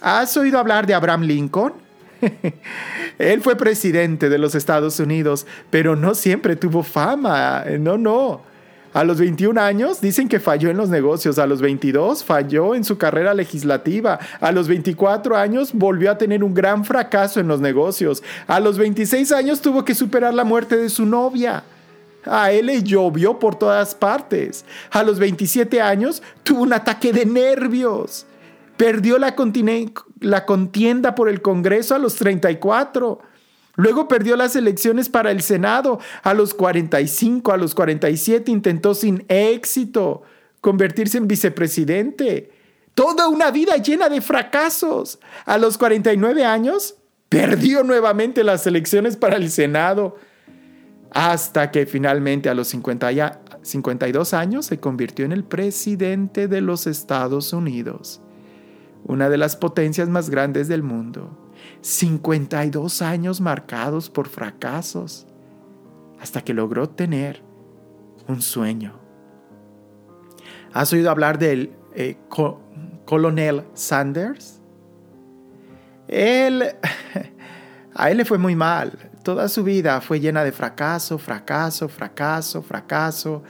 ¿Has 0.00 0.34
oído 0.38 0.58
hablar 0.58 0.86
de 0.86 0.94
Abraham 0.94 1.24
Lincoln? 1.24 1.74
Él 3.18 3.42
fue 3.42 3.54
presidente 3.54 4.30
de 4.30 4.38
los 4.38 4.54
Estados 4.54 4.98
Unidos, 4.98 5.46
pero 5.68 5.94
no 5.94 6.14
siempre 6.14 6.56
tuvo 6.56 6.82
fama. 6.82 7.64
No, 7.78 7.98
no. 7.98 8.40
A 8.94 9.04
los 9.04 9.18
21 9.18 9.60
años 9.60 10.00
dicen 10.00 10.26
que 10.26 10.40
falló 10.40 10.70
en 10.70 10.78
los 10.78 10.88
negocios, 10.88 11.38
a 11.38 11.46
los 11.46 11.60
22 11.60 12.24
falló 12.24 12.74
en 12.74 12.82
su 12.82 12.96
carrera 12.96 13.34
legislativa, 13.34 14.18
a 14.40 14.52
los 14.52 14.68
24 14.68 15.36
años 15.36 15.74
volvió 15.74 16.10
a 16.10 16.16
tener 16.16 16.42
un 16.42 16.54
gran 16.54 16.82
fracaso 16.82 17.40
en 17.40 17.48
los 17.48 17.60
negocios, 17.60 18.22
a 18.46 18.58
los 18.58 18.78
26 18.78 19.32
años 19.32 19.60
tuvo 19.60 19.84
que 19.84 19.94
superar 19.94 20.32
la 20.32 20.44
muerte 20.44 20.78
de 20.78 20.88
su 20.88 21.04
novia. 21.04 21.62
A 22.26 22.52
él 22.52 22.66
le 22.66 22.82
llovió 22.82 23.38
por 23.38 23.56
todas 23.56 23.94
partes. 23.94 24.64
A 24.90 25.02
los 25.02 25.18
27 25.18 25.80
años 25.80 26.22
tuvo 26.42 26.62
un 26.62 26.72
ataque 26.72 27.12
de 27.12 27.26
nervios. 27.26 28.26
Perdió 28.76 29.18
la, 29.18 29.34
la 30.20 30.44
contienda 30.44 31.14
por 31.14 31.28
el 31.28 31.40
Congreso 31.40 31.94
a 31.94 31.98
los 31.98 32.16
34. 32.16 33.20
Luego 33.76 34.08
perdió 34.08 34.36
las 34.36 34.56
elecciones 34.56 35.08
para 35.08 35.30
el 35.30 35.42
Senado 35.42 36.00
a 36.22 36.34
los 36.34 36.54
45, 36.54 37.52
a 37.52 37.58
los 37.58 37.74
47 37.74 38.50
intentó 38.50 38.94
sin 38.94 39.24
éxito 39.28 40.22
convertirse 40.60 41.18
en 41.18 41.28
vicepresidente. 41.28 42.50
Toda 42.94 43.28
una 43.28 43.50
vida 43.50 43.76
llena 43.76 44.08
de 44.08 44.22
fracasos. 44.22 45.20
A 45.44 45.58
los 45.58 45.76
49 45.76 46.44
años 46.46 46.96
perdió 47.28 47.84
nuevamente 47.84 48.42
las 48.42 48.66
elecciones 48.66 49.16
para 49.16 49.36
el 49.36 49.50
Senado 49.50 50.16
hasta 51.16 51.70
que 51.70 51.86
finalmente 51.86 52.50
a 52.50 52.54
los 52.54 52.68
52 52.68 54.34
años 54.34 54.66
se 54.66 54.78
convirtió 54.78 55.24
en 55.24 55.32
el 55.32 55.44
presidente 55.44 56.46
de 56.46 56.60
los 56.60 56.86
Estados 56.86 57.54
Unidos, 57.54 58.20
una 59.02 59.30
de 59.30 59.38
las 59.38 59.56
potencias 59.56 60.10
más 60.10 60.28
grandes 60.28 60.68
del 60.68 60.82
mundo. 60.82 61.54
52 61.80 63.00
años 63.00 63.40
marcados 63.40 64.10
por 64.10 64.28
fracasos, 64.28 65.26
hasta 66.20 66.44
que 66.44 66.52
logró 66.52 66.90
tener 66.90 67.42
un 68.28 68.42
sueño. 68.42 69.00
¿Has 70.74 70.92
oído 70.92 71.10
hablar 71.10 71.38
del 71.38 71.72
eh, 71.94 72.18
colonel 73.06 73.64
Sanders? 73.72 74.60
Él, 76.08 76.62
a 77.94 78.10
él 78.10 78.18
le 78.18 78.26
fue 78.26 78.36
muy 78.36 78.54
mal. 78.54 79.05
Toda 79.26 79.48
su 79.48 79.64
vida 79.64 80.00
fue 80.02 80.20
llena 80.20 80.44
de 80.44 80.52
fracaso, 80.52 81.18
fracaso, 81.18 81.88
fracaso, 81.88 82.62
fracaso. 82.62 83.42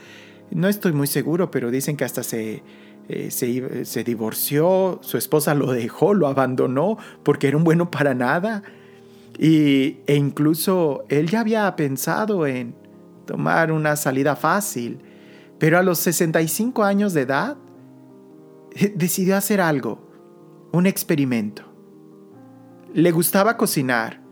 No 0.49 0.67
estoy 0.67 0.91
muy 0.91 1.05
seguro, 1.05 1.51
pero 1.51 1.69
dicen 1.69 1.95
que 1.95 2.03
hasta 2.03 2.23
se, 2.23 2.63
eh, 3.07 3.29
se, 3.29 4.03
divorció, 4.03 4.97
su 5.03 5.19
esposa 5.19 5.53
lo 5.53 5.71
dejó, 5.71 6.15
lo 6.15 6.25
abandonó 6.25 6.97
porque 7.21 7.47
era 7.47 7.57
un 7.57 7.63
bueno 7.63 7.91
para 7.91 8.15
nada. 8.15 8.63
Y, 9.37 9.97
e 10.07 10.15
incluso 10.15 11.05
él 11.09 11.29
ya 11.29 11.41
había 11.41 11.75
pensado 11.75 12.47
en 12.47 12.73
tomar 13.27 13.71
una 13.71 13.95
salida 13.97 14.35
fácil, 14.35 14.97
pero 15.59 15.77
a 15.77 15.83
los 15.83 15.99
65 15.99 16.83
años 16.83 17.13
de 17.13 17.21
edad 17.21 17.55
eh, 18.71 18.91
decidió 18.95 19.37
hacer 19.37 19.61
algo, 19.61 20.09
un 20.71 20.87
experimento. 20.87 21.71
Le 22.95 23.11
gustaba 23.11 23.57
cocinar 23.57 24.25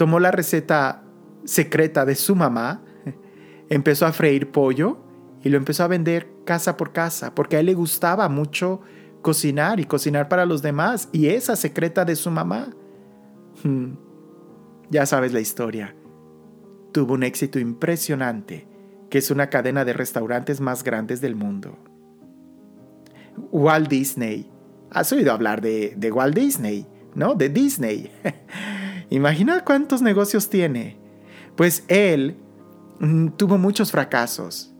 tomó 0.00 0.18
la 0.18 0.30
receta 0.30 1.02
secreta 1.44 2.06
de 2.06 2.14
su 2.14 2.34
mamá, 2.34 2.80
empezó 3.68 4.06
a 4.06 4.12
freír 4.12 4.50
pollo 4.50 4.96
y 5.44 5.50
lo 5.50 5.58
empezó 5.58 5.84
a 5.84 5.88
vender 5.88 6.26
casa 6.46 6.78
por 6.78 6.92
casa, 6.92 7.34
porque 7.34 7.56
a 7.56 7.60
él 7.60 7.66
le 7.66 7.74
gustaba 7.74 8.26
mucho 8.30 8.80
cocinar 9.20 9.78
y 9.78 9.84
cocinar 9.84 10.30
para 10.30 10.46
los 10.46 10.62
demás, 10.62 11.10
y 11.12 11.26
esa 11.26 11.54
secreta 11.54 12.06
de 12.06 12.16
su 12.16 12.30
mamá. 12.30 12.70
Hmm, 13.62 13.92
ya 14.88 15.04
sabes 15.04 15.34
la 15.34 15.40
historia. 15.40 15.94
Tuvo 16.92 17.12
un 17.12 17.22
éxito 17.22 17.58
impresionante, 17.58 18.66
que 19.10 19.18
es 19.18 19.30
una 19.30 19.50
cadena 19.50 19.84
de 19.84 19.92
restaurantes 19.92 20.62
más 20.62 20.82
grandes 20.82 21.20
del 21.20 21.34
mundo. 21.36 21.76
Walt 23.52 23.90
Disney. 23.90 24.50
¿Has 24.92 25.12
oído 25.12 25.30
hablar 25.30 25.60
de, 25.60 25.92
de 25.94 26.10
Walt 26.10 26.34
Disney? 26.34 26.86
¿No? 27.14 27.34
De 27.34 27.50
Disney. 27.50 28.10
Imagina 29.10 29.64
cuántos 29.64 30.02
negocios 30.02 30.48
tiene. 30.48 30.96
Pues 31.56 31.84
él 31.88 32.36
mm, 33.00 33.28
tuvo 33.30 33.58
muchos 33.58 33.90
fracasos. 33.90 34.72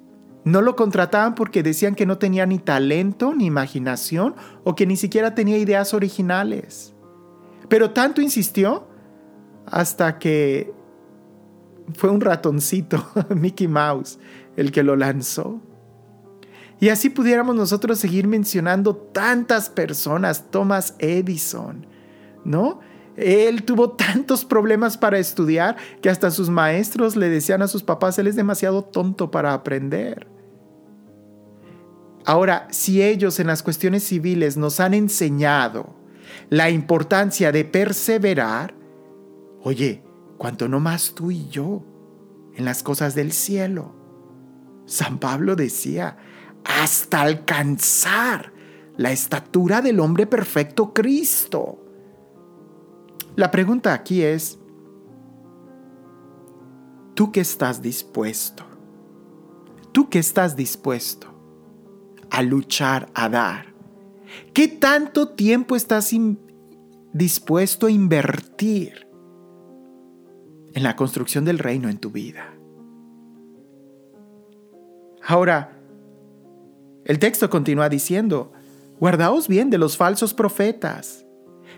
No 0.44 0.62
lo 0.62 0.74
contrataban 0.76 1.34
porque 1.34 1.62
decían 1.62 1.94
que 1.94 2.06
no 2.06 2.16
tenía 2.16 2.46
ni 2.46 2.58
talento 2.58 3.34
ni 3.34 3.46
imaginación 3.46 4.34
o 4.64 4.74
que 4.74 4.86
ni 4.86 4.96
siquiera 4.96 5.34
tenía 5.34 5.58
ideas 5.58 5.92
originales. 5.92 6.94
Pero 7.68 7.90
tanto 7.90 8.22
insistió 8.22 8.88
hasta 9.66 10.18
que 10.18 10.72
fue 11.94 12.10
un 12.10 12.20
ratoncito, 12.20 13.04
Mickey 13.34 13.68
Mouse, 13.68 14.18
el 14.56 14.72
que 14.72 14.82
lo 14.82 14.96
lanzó. 14.96 15.60
Y 16.80 16.88
así 16.88 17.10
pudiéramos 17.10 17.54
nosotros 17.54 17.98
seguir 17.98 18.26
mencionando 18.26 18.96
tantas 18.96 19.68
personas, 19.68 20.50
Thomas 20.50 20.94
Edison, 20.98 21.86
¿no? 22.44 22.80
Él 23.20 23.64
tuvo 23.64 23.90
tantos 23.90 24.44
problemas 24.44 24.96
para 24.96 25.18
estudiar 25.18 25.76
que 26.00 26.10
hasta 26.10 26.30
sus 26.30 26.48
maestros 26.48 27.16
le 27.16 27.28
decían 27.28 27.62
a 27.62 27.68
sus 27.68 27.82
papás, 27.82 28.18
él 28.18 28.26
es 28.26 28.36
demasiado 28.36 28.82
tonto 28.82 29.30
para 29.30 29.52
aprender. 29.52 30.26
Ahora, 32.24 32.66
si 32.70 33.02
ellos 33.02 33.40
en 33.40 33.46
las 33.46 33.62
cuestiones 33.62 34.04
civiles 34.04 34.56
nos 34.56 34.80
han 34.80 34.94
enseñado 34.94 35.96
la 36.48 36.70
importancia 36.70 37.52
de 37.52 37.64
perseverar, 37.64 38.74
oye, 39.62 40.02
cuanto 40.38 40.68
no 40.68 40.80
más 40.80 41.12
tú 41.14 41.30
y 41.30 41.48
yo 41.48 41.84
en 42.54 42.64
las 42.64 42.82
cosas 42.82 43.14
del 43.14 43.32
cielo. 43.32 43.94
San 44.86 45.18
Pablo 45.18 45.56
decía, 45.56 46.16
hasta 46.64 47.20
alcanzar 47.20 48.52
la 48.96 49.12
estatura 49.12 49.82
del 49.82 50.00
hombre 50.00 50.26
perfecto 50.26 50.92
Cristo. 50.92 51.89
La 53.36 53.50
pregunta 53.50 53.94
aquí 53.94 54.22
es, 54.22 54.58
¿tú 57.14 57.32
qué 57.32 57.40
estás 57.40 57.80
dispuesto? 57.80 58.64
¿Tú 59.92 60.08
qué 60.08 60.18
estás 60.18 60.56
dispuesto 60.56 61.28
a 62.30 62.42
luchar, 62.42 63.08
a 63.14 63.28
dar? 63.28 63.66
¿Qué 64.52 64.68
tanto 64.68 65.30
tiempo 65.30 65.76
estás 65.76 66.12
dispuesto 67.12 67.86
a 67.86 67.90
invertir 67.90 69.08
en 70.72 70.82
la 70.82 70.96
construcción 70.96 71.44
del 71.44 71.58
reino 71.58 71.88
en 71.88 71.98
tu 71.98 72.10
vida? 72.10 72.54
Ahora, 75.26 75.76
el 77.04 77.18
texto 77.18 77.48
continúa 77.50 77.88
diciendo, 77.88 78.52
guardaos 78.98 79.48
bien 79.48 79.70
de 79.70 79.78
los 79.78 79.96
falsos 79.96 80.34
profetas 80.34 81.24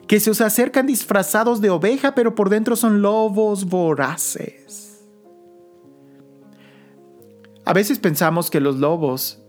que 0.07 0.21
se 0.21 0.31
os 0.31 0.41
acercan 0.41 0.87
disfrazados 0.87 1.61
de 1.61 1.71
oveja, 1.71 2.15
pero 2.15 2.35
por 2.35 2.51
dentro 2.51 2.77
son 2.77 3.03
lobos 3.03 3.65
voraces. 3.67 4.83
A 7.65 7.73
veces 7.73 7.99
pensamos 7.99 8.51
que 8.51 8.61
los 8.61 8.77
lobos, 8.77 9.43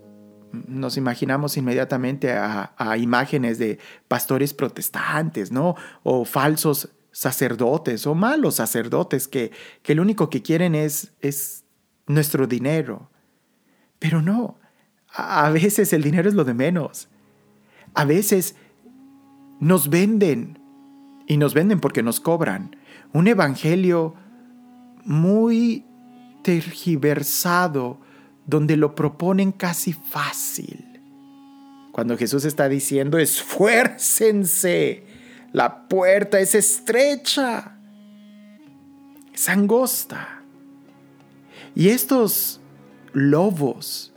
nos 0.51 0.97
imaginamos 0.97 1.57
inmediatamente 1.57 2.31
a, 2.31 2.97
imágenes 2.97 3.57
de 3.57 3.79
pastores 4.07 4.53
protestantes, 4.53 5.51
¿no? 5.51 5.75
O 6.03 6.25
falsos 6.25 6.89
sacerdotes 7.11 8.07
o 8.07 8.15
malos 8.15 8.55
sacerdotes 8.55 9.27
que, 9.27 9.51
que 9.81 9.95
lo 9.95 10.01
único 10.01 10.29
que 10.29 10.41
quieren 10.41 10.75
es, 10.75 11.13
es 11.21 11.63
nuestro 12.05 12.45
dinero. 12.45 13.09
Pero 13.99 14.21
no, 14.21 14.59
a 15.11 15.49
veces 15.49 15.93
el 15.93 16.03
dinero 16.03 16.29
es 16.29 16.35
lo 16.35 16.43
de 16.43 16.53
menos. 16.53 17.07
A 17.95 18.05
veces 18.05 18.55
nos 19.63 19.89
venden, 19.89 20.60
y 21.26 21.38
nos 21.38 21.54
venden 21.54 21.80
porque 21.80 22.04
nos 22.04 22.19
cobran, 22.19 22.76
un 23.13 23.28
evangelio 23.28 24.13
muy 25.06 25.86
tergiversado, 26.43 28.02
donde 28.45 28.76
lo 28.76 28.93
proponen 28.93 29.54
casi 29.54 29.93
fácil. 29.93 30.86
Cuando 31.93 32.17
Jesús 32.17 32.43
está 32.43 32.67
diciendo, 32.67 33.17
esfuércense, 33.19 35.06
la 35.54 35.88
puerta 35.88 36.41
es 36.41 36.56
estrecha, 36.56 37.78
es 39.34 39.47
angosta. 39.47 40.41
Y 41.73 41.88
estos 41.89 42.60
lobos 43.13 44.12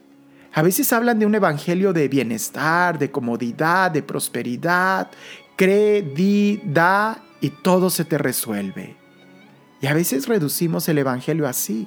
a 0.56 0.62
veces 0.62 0.90
hablan 0.94 1.18
de 1.18 1.26
un 1.26 1.34
evangelio 1.34 1.92
de 1.92 2.08
bienestar, 2.08 2.98
de 2.98 3.10
comodidad, 3.10 3.90
de 3.90 4.02
prosperidad. 4.02 5.10
Cree, 5.54 6.00
di, 6.00 6.62
da 6.64 7.22
y 7.42 7.50
todo 7.50 7.90
se 7.90 8.06
te 8.06 8.16
resuelve. 8.16 8.96
Y 9.82 9.86
a 9.86 9.92
veces 9.92 10.26
reducimos 10.26 10.88
el 10.88 10.96
evangelio 10.96 11.46
así. 11.46 11.86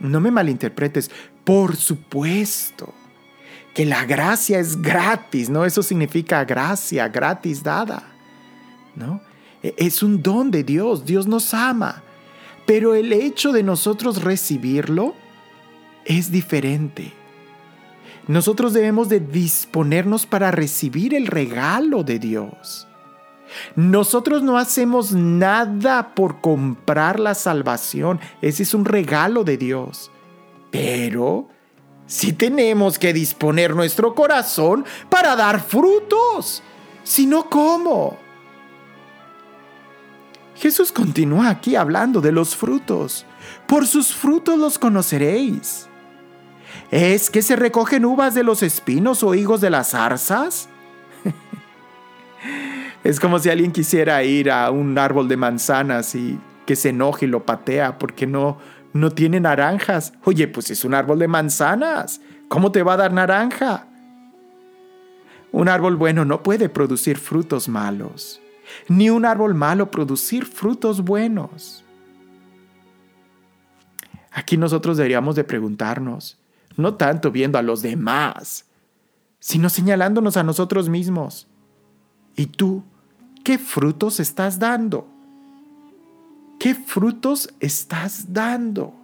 No 0.00 0.18
me 0.18 0.30
malinterpretes, 0.30 1.10
por 1.44 1.76
supuesto 1.76 2.94
que 3.74 3.84
la 3.84 4.06
gracia 4.06 4.58
es 4.58 4.80
gratis, 4.80 5.50
¿no? 5.50 5.66
Eso 5.66 5.82
significa 5.82 6.42
gracia, 6.46 7.06
gratis 7.08 7.62
dada, 7.62 8.02
¿no? 8.96 9.20
E, 9.62 9.74
es 9.76 10.02
un 10.02 10.22
don 10.22 10.50
de 10.50 10.64
Dios, 10.64 11.04
Dios 11.04 11.26
nos 11.26 11.52
ama. 11.52 12.02
Pero 12.64 12.94
el 12.94 13.12
hecho 13.12 13.52
de 13.52 13.62
nosotros 13.62 14.22
recibirlo 14.22 15.14
es 16.06 16.32
diferente. 16.32 17.12
Nosotros 18.26 18.72
debemos 18.72 19.08
de 19.08 19.20
disponernos 19.20 20.26
para 20.26 20.50
recibir 20.50 21.14
el 21.14 21.26
regalo 21.26 22.04
de 22.04 22.18
Dios. 22.18 22.88
Nosotros 23.76 24.42
no 24.42 24.56
hacemos 24.56 25.12
nada 25.12 26.14
por 26.14 26.40
comprar 26.40 27.20
la 27.20 27.34
salvación. 27.34 28.20
Ese 28.40 28.62
es 28.62 28.74
un 28.74 28.84
regalo 28.84 29.44
de 29.44 29.56
Dios. 29.56 30.10
Pero 30.70 31.48
sí 32.06 32.32
tenemos 32.32 32.98
que 32.98 33.12
disponer 33.12 33.74
nuestro 33.74 34.14
corazón 34.14 34.84
para 35.08 35.36
dar 35.36 35.60
frutos. 35.60 36.62
Si 37.02 37.26
no, 37.26 37.48
¿cómo? 37.50 38.16
Jesús 40.56 40.92
continúa 40.92 41.50
aquí 41.50 41.76
hablando 41.76 42.20
de 42.20 42.32
los 42.32 42.56
frutos. 42.56 43.26
Por 43.66 43.86
sus 43.86 44.14
frutos 44.14 44.58
los 44.58 44.78
conoceréis. 44.78 45.88
¿Es 46.94 47.28
que 47.28 47.42
se 47.42 47.56
recogen 47.56 48.04
uvas 48.04 48.36
de 48.36 48.44
los 48.44 48.62
espinos 48.62 49.24
o 49.24 49.34
higos 49.34 49.60
de 49.60 49.68
las 49.68 49.90
zarzas? 49.90 50.68
es 53.02 53.18
como 53.18 53.40
si 53.40 53.50
alguien 53.50 53.72
quisiera 53.72 54.22
ir 54.22 54.48
a 54.48 54.70
un 54.70 54.96
árbol 54.96 55.26
de 55.26 55.36
manzanas 55.36 56.14
y 56.14 56.38
que 56.66 56.76
se 56.76 56.90
enoje 56.90 57.26
y 57.26 57.28
lo 57.28 57.44
patea 57.44 57.98
porque 57.98 58.28
no, 58.28 58.58
no 58.92 59.10
tiene 59.10 59.40
naranjas. 59.40 60.12
Oye, 60.22 60.46
pues 60.46 60.70
es 60.70 60.84
un 60.84 60.94
árbol 60.94 61.18
de 61.18 61.26
manzanas. 61.26 62.20
¿Cómo 62.46 62.70
te 62.70 62.84
va 62.84 62.92
a 62.92 62.98
dar 62.98 63.12
naranja? 63.12 63.88
Un 65.50 65.68
árbol 65.68 65.96
bueno 65.96 66.24
no 66.24 66.44
puede 66.44 66.68
producir 66.68 67.18
frutos 67.18 67.68
malos, 67.68 68.40
ni 68.86 69.10
un 69.10 69.24
árbol 69.24 69.54
malo 69.56 69.90
producir 69.90 70.46
frutos 70.46 71.02
buenos. 71.02 71.84
Aquí 74.30 74.56
nosotros 74.56 74.96
deberíamos 74.96 75.34
de 75.34 75.42
preguntarnos, 75.42 76.38
no 76.76 76.94
tanto 76.94 77.30
viendo 77.30 77.58
a 77.58 77.62
los 77.62 77.82
demás, 77.82 78.66
sino 79.38 79.68
señalándonos 79.68 80.36
a 80.36 80.42
nosotros 80.42 80.88
mismos. 80.88 81.46
¿Y 82.36 82.46
tú 82.46 82.82
qué 83.44 83.58
frutos 83.58 84.20
estás 84.20 84.58
dando? 84.58 85.06
¿Qué 86.58 86.74
frutos 86.74 87.52
estás 87.60 88.32
dando? 88.32 88.94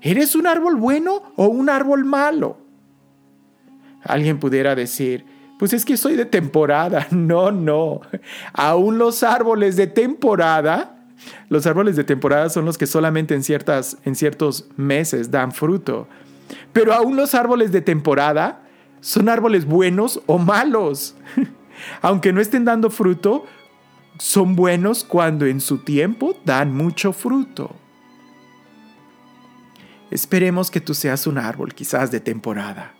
¿Eres 0.00 0.34
un 0.34 0.46
árbol 0.46 0.76
bueno 0.76 1.22
o 1.36 1.46
un 1.46 1.68
árbol 1.68 2.04
malo? 2.04 2.56
Alguien 4.02 4.38
pudiera 4.38 4.74
decir, 4.74 5.24
pues 5.58 5.72
es 5.72 5.84
que 5.84 5.96
soy 5.96 6.16
de 6.16 6.24
temporada. 6.24 7.06
No, 7.12 7.52
no. 7.52 8.00
Aún 8.52 8.98
los 8.98 9.22
árboles 9.22 9.76
de 9.76 9.86
temporada 9.86 11.02
los 11.48 11.66
árboles 11.66 11.96
de 11.96 12.04
temporada 12.04 12.48
son 12.48 12.64
los 12.64 12.78
que 12.78 12.86
solamente 12.86 13.34
en, 13.34 13.42
ciertas, 13.42 13.98
en 14.04 14.14
ciertos 14.14 14.66
meses 14.76 15.30
dan 15.30 15.52
fruto. 15.52 16.08
Pero 16.72 16.92
aún 16.92 17.16
los 17.16 17.34
árboles 17.34 17.72
de 17.72 17.80
temporada 17.80 18.62
son 19.00 19.28
árboles 19.28 19.66
buenos 19.66 20.20
o 20.26 20.38
malos. 20.38 21.16
Aunque 22.02 22.32
no 22.32 22.40
estén 22.40 22.64
dando 22.64 22.90
fruto, 22.90 23.44
son 24.18 24.54
buenos 24.54 25.04
cuando 25.04 25.46
en 25.46 25.60
su 25.60 25.78
tiempo 25.78 26.36
dan 26.44 26.74
mucho 26.74 27.12
fruto. 27.12 27.74
Esperemos 30.10 30.70
que 30.70 30.80
tú 30.80 30.94
seas 30.94 31.26
un 31.26 31.38
árbol 31.38 31.74
quizás 31.74 32.10
de 32.10 32.20
temporada. 32.20 32.94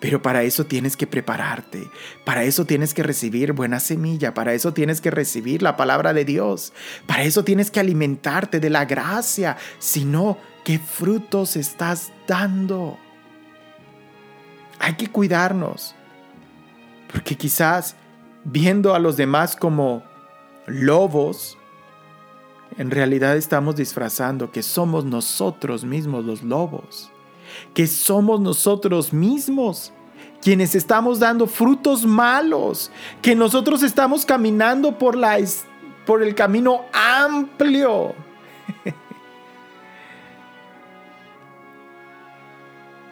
Pero 0.00 0.22
para 0.22 0.42
eso 0.44 0.64
tienes 0.64 0.96
que 0.96 1.06
prepararte, 1.06 1.86
para 2.24 2.44
eso 2.44 2.64
tienes 2.64 2.94
que 2.94 3.02
recibir 3.02 3.52
buena 3.52 3.80
semilla, 3.80 4.32
para 4.32 4.54
eso 4.54 4.72
tienes 4.72 5.02
que 5.02 5.10
recibir 5.10 5.60
la 5.60 5.76
palabra 5.76 6.14
de 6.14 6.24
Dios, 6.24 6.72
para 7.06 7.24
eso 7.24 7.44
tienes 7.44 7.70
que 7.70 7.80
alimentarte 7.80 8.60
de 8.60 8.70
la 8.70 8.86
gracia, 8.86 9.58
si 9.78 10.06
no, 10.06 10.38
¿qué 10.64 10.78
frutos 10.78 11.56
estás 11.56 12.12
dando? 12.26 12.98
Hay 14.78 14.94
que 14.94 15.08
cuidarnos, 15.08 15.94
porque 17.12 17.36
quizás 17.36 17.96
viendo 18.44 18.94
a 18.94 18.98
los 18.98 19.16
demás 19.16 19.56
como 19.56 20.02
lobos, 20.66 21.58
en 22.78 22.90
realidad 22.90 23.36
estamos 23.36 23.76
disfrazando 23.76 24.50
que 24.52 24.62
somos 24.62 25.04
nosotros 25.04 25.84
mismos 25.84 26.24
los 26.24 26.42
lobos 26.42 27.10
que 27.74 27.86
somos 27.86 28.40
nosotros 28.40 29.12
mismos 29.12 29.92
quienes 30.42 30.74
estamos 30.74 31.18
dando 31.18 31.46
frutos 31.46 32.06
malos, 32.06 32.90
que 33.20 33.34
nosotros 33.34 33.82
estamos 33.82 34.24
caminando 34.24 34.96
por, 34.96 35.14
la, 35.14 35.38
por 36.06 36.22
el 36.22 36.34
camino 36.34 36.86
amplio. 36.94 38.14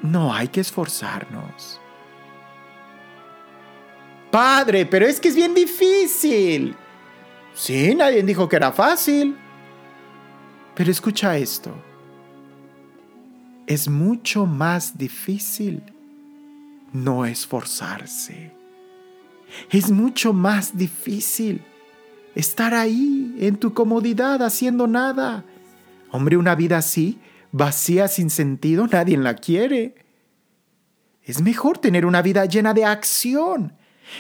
No 0.03 0.33
hay 0.33 0.49
que 0.49 0.61
esforzarnos. 0.61 1.81
Padre, 4.31 4.87
pero 4.87 5.07
es 5.07 5.21
que 5.21 5.29
es 5.29 5.37
bien 5.37 5.55
difícil. 5.55 6.77
Sí, 7.55 7.95
nadie 7.95 8.23
dijo 8.23 8.49
que 8.49 8.57
era 8.57 8.73
fácil. 8.73 9.37
Pero 10.75 10.91
escucha 10.91 11.37
esto 11.37 11.75
es 13.69 13.87
mucho 13.87 14.47
más 14.47 14.97
difícil 14.97 15.83
no 16.95 17.27
esforzarse. 17.27 18.51
Es 19.71 19.91
mucho 19.91 20.33
más 20.33 20.77
difícil 20.77 21.61
estar 22.35 22.73
ahí 22.73 23.37
en 23.39 23.59
tu 23.59 23.75
comodidad 23.75 24.43
haciendo 24.43 24.87
nada. 24.87 25.45
Hombre, 26.11 26.39
una 26.39 26.55
vida 26.55 26.79
así, 26.79 27.19
vacía 27.53 28.09
sin 28.09 28.31
sentido, 28.31 28.87
nadie 28.87 29.17
la 29.17 29.35
quiere. 29.35 29.95
Es 31.23 31.41
mejor 31.41 31.79
tener 31.79 32.07
una 32.07 32.23
vida 32.23 32.45
llena 32.47 32.75
de 32.75 32.85
acción. 32.85 33.75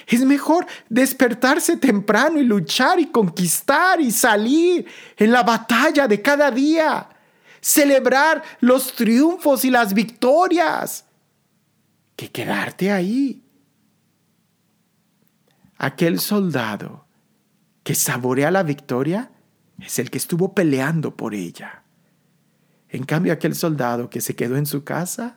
Es 0.06 0.24
mejor 0.24 0.66
despertarse 0.88 1.76
temprano 1.76 2.38
y 2.38 2.44
luchar 2.44 3.00
y 3.00 3.06
conquistar 3.06 4.00
y 4.00 4.10
salir 4.10 4.86
en 5.16 5.32
la 5.32 5.42
batalla 5.42 6.06
de 6.06 6.20
cada 6.20 6.50
día 6.50 7.08
celebrar 7.60 8.42
los 8.60 8.94
triunfos 8.94 9.64
y 9.64 9.70
las 9.70 9.94
victorias 9.94 11.04
que 12.16 12.30
quedarte 12.30 12.90
ahí. 12.90 13.42
Aquel 15.76 16.18
soldado 16.18 17.06
que 17.84 17.94
saborea 17.94 18.50
la 18.50 18.62
victoria 18.62 19.30
es 19.80 19.98
el 19.98 20.10
que 20.10 20.18
estuvo 20.18 20.54
peleando 20.54 21.16
por 21.16 21.34
ella. 21.34 21.84
En 22.88 23.04
cambio, 23.04 23.32
aquel 23.32 23.54
soldado 23.54 24.08
que 24.08 24.20
se 24.20 24.34
quedó 24.34 24.56
en 24.56 24.66
su 24.66 24.84
casa 24.84 25.36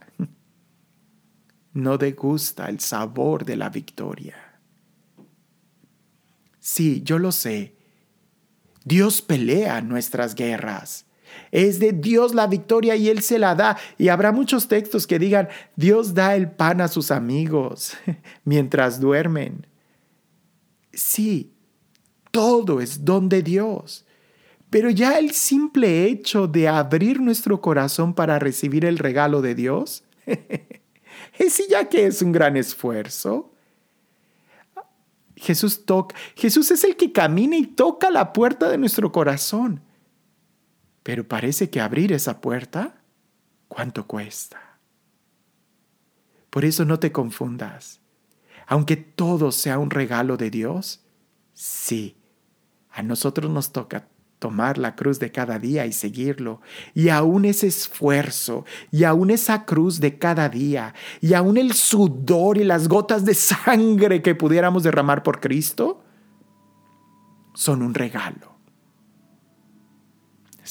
no 1.73 1.97
degusta 1.97 2.69
el 2.69 2.79
sabor 2.79 3.45
de 3.45 3.55
la 3.55 3.69
victoria. 3.69 4.35
Sí, 6.59 7.01
yo 7.03 7.17
lo 7.19 7.31
sé. 7.31 7.75
Dios 8.83 9.21
pelea 9.21 9.81
nuestras 9.81 10.35
guerras. 10.35 11.05
Es 11.51 11.79
de 11.79 11.93
Dios 11.93 12.33
la 12.33 12.47
victoria 12.47 12.95
y 12.95 13.09
Él 13.09 13.21
se 13.21 13.39
la 13.39 13.55
da. 13.55 13.77
Y 13.97 14.09
habrá 14.09 14.31
muchos 14.31 14.67
textos 14.67 15.07
que 15.07 15.19
digan, 15.19 15.49
Dios 15.75 16.13
da 16.13 16.35
el 16.35 16.51
pan 16.51 16.81
a 16.81 16.87
sus 16.87 17.11
amigos 17.11 17.93
mientras 18.43 18.99
duermen. 18.99 19.65
Sí, 20.93 21.53
todo 22.31 22.81
es 22.81 23.05
don 23.05 23.29
de 23.29 23.41
Dios. 23.43 24.05
Pero 24.71 24.89
ya 24.89 25.19
el 25.19 25.31
simple 25.31 26.05
hecho 26.05 26.47
de 26.47 26.69
abrir 26.69 27.19
nuestro 27.19 27.59
corazón 27.59 28.13
para 28.13 28.39
recibir 28.39 28.85
el 28.85 28.97
regalo 28.97 29.41
de 29.41 29.53
Dios, 29.53 30.05
ese 31.37 31.67
ya 31.69 31.89
que 31.89 32.05
es 32.05 32.21
un 32.21 32.31
gran 32.31 32.55
esfuerzo. 32.55 33.53
Jesús 35.35 35.85
toca, 35.85 36.15
Jesús 36.35 36.71
es 36.71 36.85
el 36.85 36.95
que 36.95 37.11
camina 37.11 37.57
y 37.57 37.67
toca 37.67 38.09
la 38.09 38.31
puerta 38.31 38.69
de 38.69 38.77
nuestro 38.77 39.11
corazón. 39.11 39.81
Pero 41.03 41.27
parece 41.27 41.69
que 41.69 41.81
abrir 41.81 42.13
esa 42.13 42.39
puerta, 42.39 43.01
¿cuánto 43.67 44.07
cuesta? 44.07 44.79
Por 46.49 46.63
eso 46.63 46.85
no 46.85 46.97
te 46.97 47.11
confundas. 47.11 47.99
Aunque 48.67 48.95
todo 48.95 49.51
sea 49.51 49.79
un 49.79 49.89
regalo 49.89 50.37
de 50.37 50.49
Dios, 50.49 51.01
sí, 51.53 52.15
a 52.89 53.03
nosotros 53.03 53.51
nos 53.51 53.73
toca 53.73 54.07
tomar 54.41 54.77
la 54.77 54.95
cruz 54.95 55.19
de 55.19 55.31
cada 55.31 55.59
día 55.59 55.85
y 55.85 55.93
seguirlo. 55.93 56.59
Y 56.93 57.07
aún 57.07 57.45
ese 57.45 57.67
esfuerzo, 57.67 58.65
y 58.91 59.05
aún 59.05 59.29
esa 59.29 59.63
cruz 59.63 60.01
de 60.01 60.17
cada 60.17 60.49
día, 60.49 60.93
y 61.21 61.35
aún 61.35 61.57
el 61.57 61.73
sudor 61.73 62.57
y 62.57 62.65
las 62.65 62.89
gotas 62.89 63.23
de 63.23 63.35
sangre 63.35 64.21
que 64.21 64.35
pudiéramos 64.35 64.83
derramar 64.83 65.23
por 65.23 65.39
Cristo, 65.39 66.03
son 67.53 67.83
un 67.83 67.93
regalo 67.93 68.51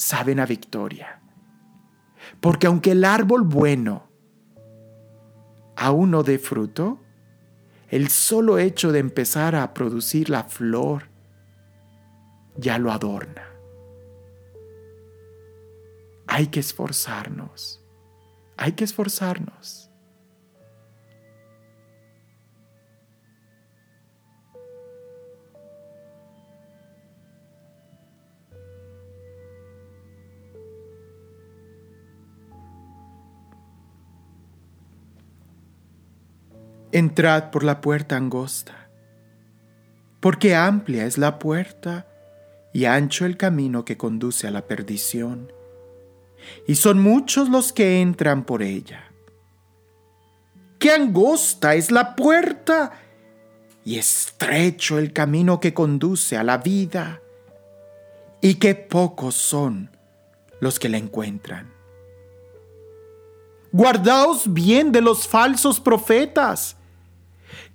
saben 0.01 0.39
a 0.39 0.45
victoria. 0.45 1.19
Porque 2.39 2.67
aunque 2.67 2.91
el 2.91 3.05
árbol 3.05 3.43
bueno 3.43 4.09
aún 5.75 6.11
no 6.11 6.23
dé 6.23 6.39
fruto, 6.39 6.99
el 7.89 8.09
solo 8.09 8.57
hecho 8.57 8.91
de 8.91 8.99
empezar 8.99 9.55
a 9.55 9.73
producir 9.73 10.29
la 10.29 10.43
flor 10.43 11.09
ya 12.55 12.77
lo 12.77 12.91
adorna. 12.91 13.50
Hay 16.33 16.47
que 16.47 16.61
esforzarnos, 16.61 17.83
hay 18.55 18.71
que 18.71 18.85
esforzarnos. 18.85 19.91
Entrad 36.93 37.51
por 37.51 37.65
la 37.65 37.81
puerta 37.81 38.15
angosta, 38.15 38.89
porque 40.21 40.55
amplia 40.55 41.05
es 41.05 41.17
la 41.17 41.39
puerta 41.39 42.07
y 42.73 42.85
ancho 42.85 43.25
el 43.25 43.35
camino 43.35 43.83
que 43.83 43.97
conduce 43.97 44.47
a 44.47 44.51
la 44.51 44.65
perdición, 44.65 45.51
y 46.67 46.75
son 46.75 47.01
muchos 47.01 47.49
los 47.49 47.73
que 47.73 48.01
entran 48.01 48.43
por 48.45 48.61
ella. 48.61 49.11
¡Qué 50.79 50.91
angosta 50.91 51.75
es 51.75 51.91
la 51.91 52.15
puerta! 52.15 52.93
Y 53.83 53.97
estrecho 53.97 54.99
el 54.99 55.13
camino 55.13 55.59
que 55.59 55.73
conduce 55.73 56.37
a 56.37 56.43
la 56.43 56.57
vida, 56.57 57.21
y 58.41 58.55
qué 58.55 58.75
pocos 58.75 59.35
son 59.35 59.95
los 60.59 60.79
que 60.79 60.89
la 60.89 60.97
encuentran. 60.97 61.71
Guardaos 63.71 64.51
bien 64.51 64.91
de 64.91 65.01
los 65.01 65.27
falsos 65.27 65.79
profetas 65.79 66.75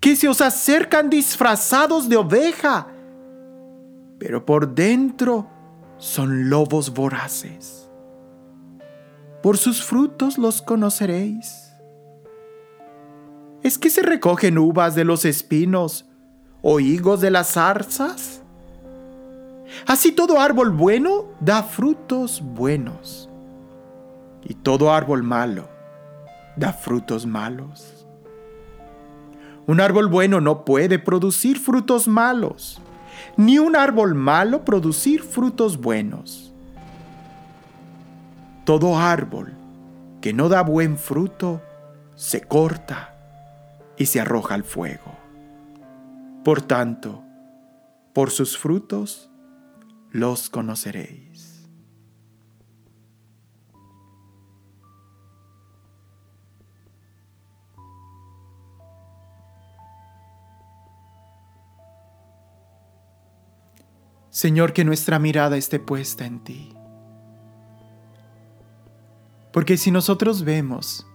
que 0.00 0.14
se 0.14 0.28
os 0.28 0.40
acercan 0.40 1.08
disfrazados 1.08 2.08
de 2.08 2.16
oveja, 2.16 2.88
pero 4.18 4.44
por 4.44 4.74
dentro 4.74 5.48
son 5.98 6.50
lobos 6.50 6.92
voraces. 6.92 7.85
Por 9.46 9.58
sus 9.58 9.84
frutos 9.84 10.38
los 10.38 10.60
conoceréis. 10.60 11.72
¿Es 13.62 13.78
que 13.78 13.90
se 13.90 14.02
recogen 14.02 14.58
uvas 14.58 14.96
de 14.96 15.04
los 15.04 15.24
espinos 15.24 16.04
o 16.62 16.80
higos 16.80 17.20
de 17.20 17.30
las 17.30 17.52
zarzas? 17.52 18.42
Así 19.86 20.10
todo 20.10 20.40
árbol 20.40 20.70
bueno 20.70 21.26
da 21.38 21.62
frutos 21.62 22.42
buenos, 22.42 23.30
y 24.42 24.54
todo 24.54 24.92
árbol 24.92 25.22
malo 25.22 25.68
da 26.56 26.72
frutos 26.72 27.24
malos. 27.24 28.04
Un 29.68 29.80
árbol 29.80 30.08
bueno 30.08 30.40
no 30.40 30.64
puede 30.64 30.98
producir 30.98 31.60
frutos 31.60 32.08
malos, 32.08 32.80
ni 33.36 33.60
un 33.60 33.76
árbol 33.76 34.16
malo 34.16 34.64
producir 34.64 35.22
frutos 35.22 35.80
buenos. 35.80 36.45
Todo 38.66 38.98
árbol 38.98 39.54
que 40.20 40.32
no 40.32 40.48
da 40.48 40.64
buen 40.64 40.98
fruto 40.98 41.62
se 42.16 42.40
corta 42.40 43.14
y 43.96 44.06
se 44.06 44.20
arroja 44.20 44.56
al 44.56 44.64
fuego. 44.64 45.16
Por 46.44 46.62
tanto, 46.62 47.22
por 48.12 48.32
sus 48.32 48.58
frutos 48.58 49.30
los 50.10 50.50
conoceréis. 50.50 51.68
Señor, 64.30 64.72
que 64.72 64.84
nuestra 64.84 65.20
mirada 65.20 65.56
esté 65.56 65.78
puesta 65.78 66.26
en 66.26 66.40
ti. 66.40 66.75
Porque 69.56 69.78
si 69.78 69.90
nosotros 69.90 70.44
vemos 70.44 71.06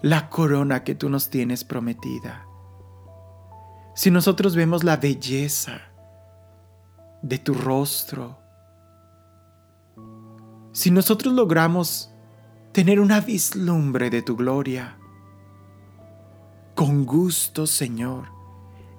la 0.00 0.30
corona 0.30 0.82
que 0.82 0.94
tú 0.94 1.10
nos 1.10 1.28
tienes 1.28 1.62
prometida, 1.62 2.46
si 3.94 4.10
nosotros 4.10 4.56
vemos 4.56 4.82
la 4.82 4.96
belleza 4.96 5.82
de 7.20 7.36
tu 7.36 7.52
rostro, 7.52 8.38
si 10.72 10.90
nosotros 10.90 11.34
logramos 11.34 12.10
tener 12.72 12.98
una 12.98 13.20
vislumbre 13.20 14.08
de 14.08 14.22
tu 14.22 14.36
gloria, 14.36 14.96
con 16.74 17.04
gusto, 17.04 17.66
Señor, 17.66 18.28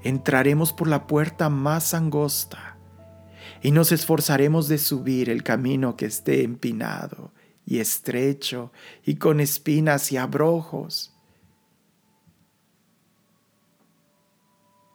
entraremos 0.04 0.72
por 0.72 0.88
la 0.88 1.08
puerta 1.08 1.50
más 1.50 1.96
angosta 1.96 2.78
y 3.64 3.72
nos 3.72 3.92
esforzaremos 3.92 4.68
de 4.68 4.78
subir 4.78 5.32
el 5.32 5.42
camino 5.42 5.98
que 5.98 6.06
esté 6.06 6.44
empinado 6.44 7.34
y 7.68 7.82
estrecho 7.82 8.72
y 9.06 9.18
con 9.18 9.42
espinas 9.42 10.14
y 10.14 10.18
abrojos, 10.18 11.14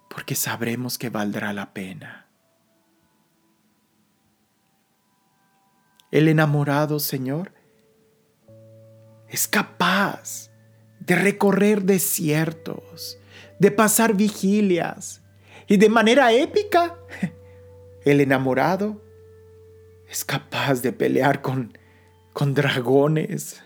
porque 0.09 0.35
sabremos 0.35 0.97
que 0.97 1.11
valdrá 1.11 1.53
la 1.53 1.75
pena. 1.75 2.31
El 6.11 6.29
enamorado, 6.29 6.99
Señor, 6.99 7.53
es 9.29 9.47
capaz 9.47 10.51
de 11.01 11.15
recorrer 11.15 11.83
desiertos, 11.83 13.19
de 13.59 13.71
pasar 13.71 14.15
vigilias 14.15 15.21
y 15.67 15.77
de 15.77 15.91
manera 15.91 16.33
épica 16.33 16.99
el 18.07 18.23
enamorado 18.23 19.03
es 20.09 20.25
capaz 20.25 20.81
de 20.81 20.93
pelear 20.93 21.43
con, 21.43 21.77
con 22.33 22.55
dragones, 22.55 23.63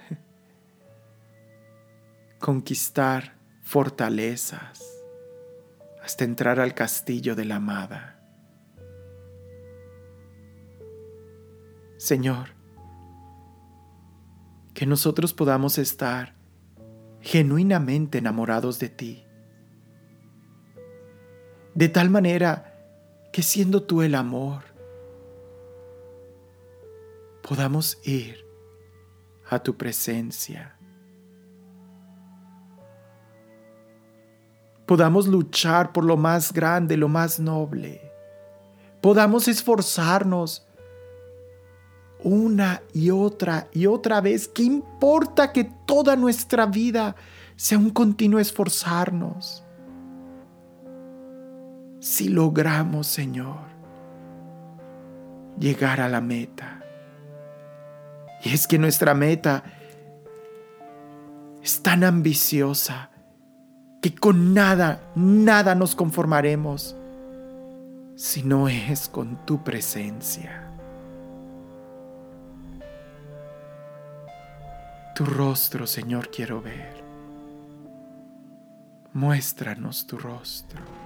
conquistar 2.41 3.37
fortalezas, 3.63 4.83
hasta 6.03 6.25
entrar 6.25 6.61
al 6.61 6.75
castillo 6.75 7.35
de 7.35 7.45
la 7.45 7.57
amada. 7.57 8.13
Señor, 11.97 12.51
que 14.75 14.87
nosotros 14.87 15.33
podamos 15.33 15.79
estar 15.79 16.35
genuinamente 17.21 18.19
enamorados 18.19 18.79
de 18.79 18.89
ti, 18.89 19.25
de 21.75 21.89
tal 21.89 22.11
manera 22.11 22.73
que 23.33 23.43
siendo 23.43 23.83
tú 23.83 24.03
el 24.03 24.15
amor, 24.15 24.63
podamos 27.43 27.99
ir 28.05 28.46
a 29.49 29.59
tu 29.59 29.77
presencia. 29.77 30.77
Podamos 34.87 35.27
luchar 35.27 35.93
por 35.93 36.05
lo 36.05 36.17
más 36.17 36.53
grande, 36.53 36.97
lo 36.97 37.09
más 37.09 37.41
noble. 37.41 38.13
Podamos 39.01 39.49
esforzarnos 39.49 40.67
una 42.23 42.83
y 42.93 43.11
otra 43.11 43.69
y 43.73 43.87
otra 43.87 44.21
vez. 44.21 44.49
¿Qué 44.49 44.63
importa 44.63 45.53
que 45.53 45.65
toda 45.87 46.17
nuestra 46.17 46.67
vida 46.67 47.17
sea 47.57 47.79
un 47.79 47.91
continuo 47.91 48.39
esforzarnos? 48.39 49.67
si 52.07 52.29
logramos, 52.29 53.09
Señor, 53.09 53.67
llegar 55.59 56.01
a 56.01 56.09
la 56.09 56.21
meta. 56.21 56.76
Y 58.47 58.55
es 58.55 58.69
que 58.69 58.79
nuestra 58.79 59.13
meta 59.13 59.65
es 61.65 61.83
tan 61.83 62.05
ambiciosa 62.05 63.11
que 64.01 64.15
con 64.15 64.55
nada, 64.55 65.01
nada 65.17 65.75
nos 65.75 65.97
conformaremos 65.97 66.95
si 68.15 68.45
no 68.45 68.69
es 68.69 69.09
con 69.09 69.45
tu 69.45 69.65
presencia. 69.65 70.63
Tu 75.17 75.25
rostro, 75.25 75.85
Señor, 75.89 76.31
quiero 76.31 76.63
ver. 76.63 77.03
Muéstranos 79.13 80.07
tu 80.07 80.19
rostro. 80.19 81.06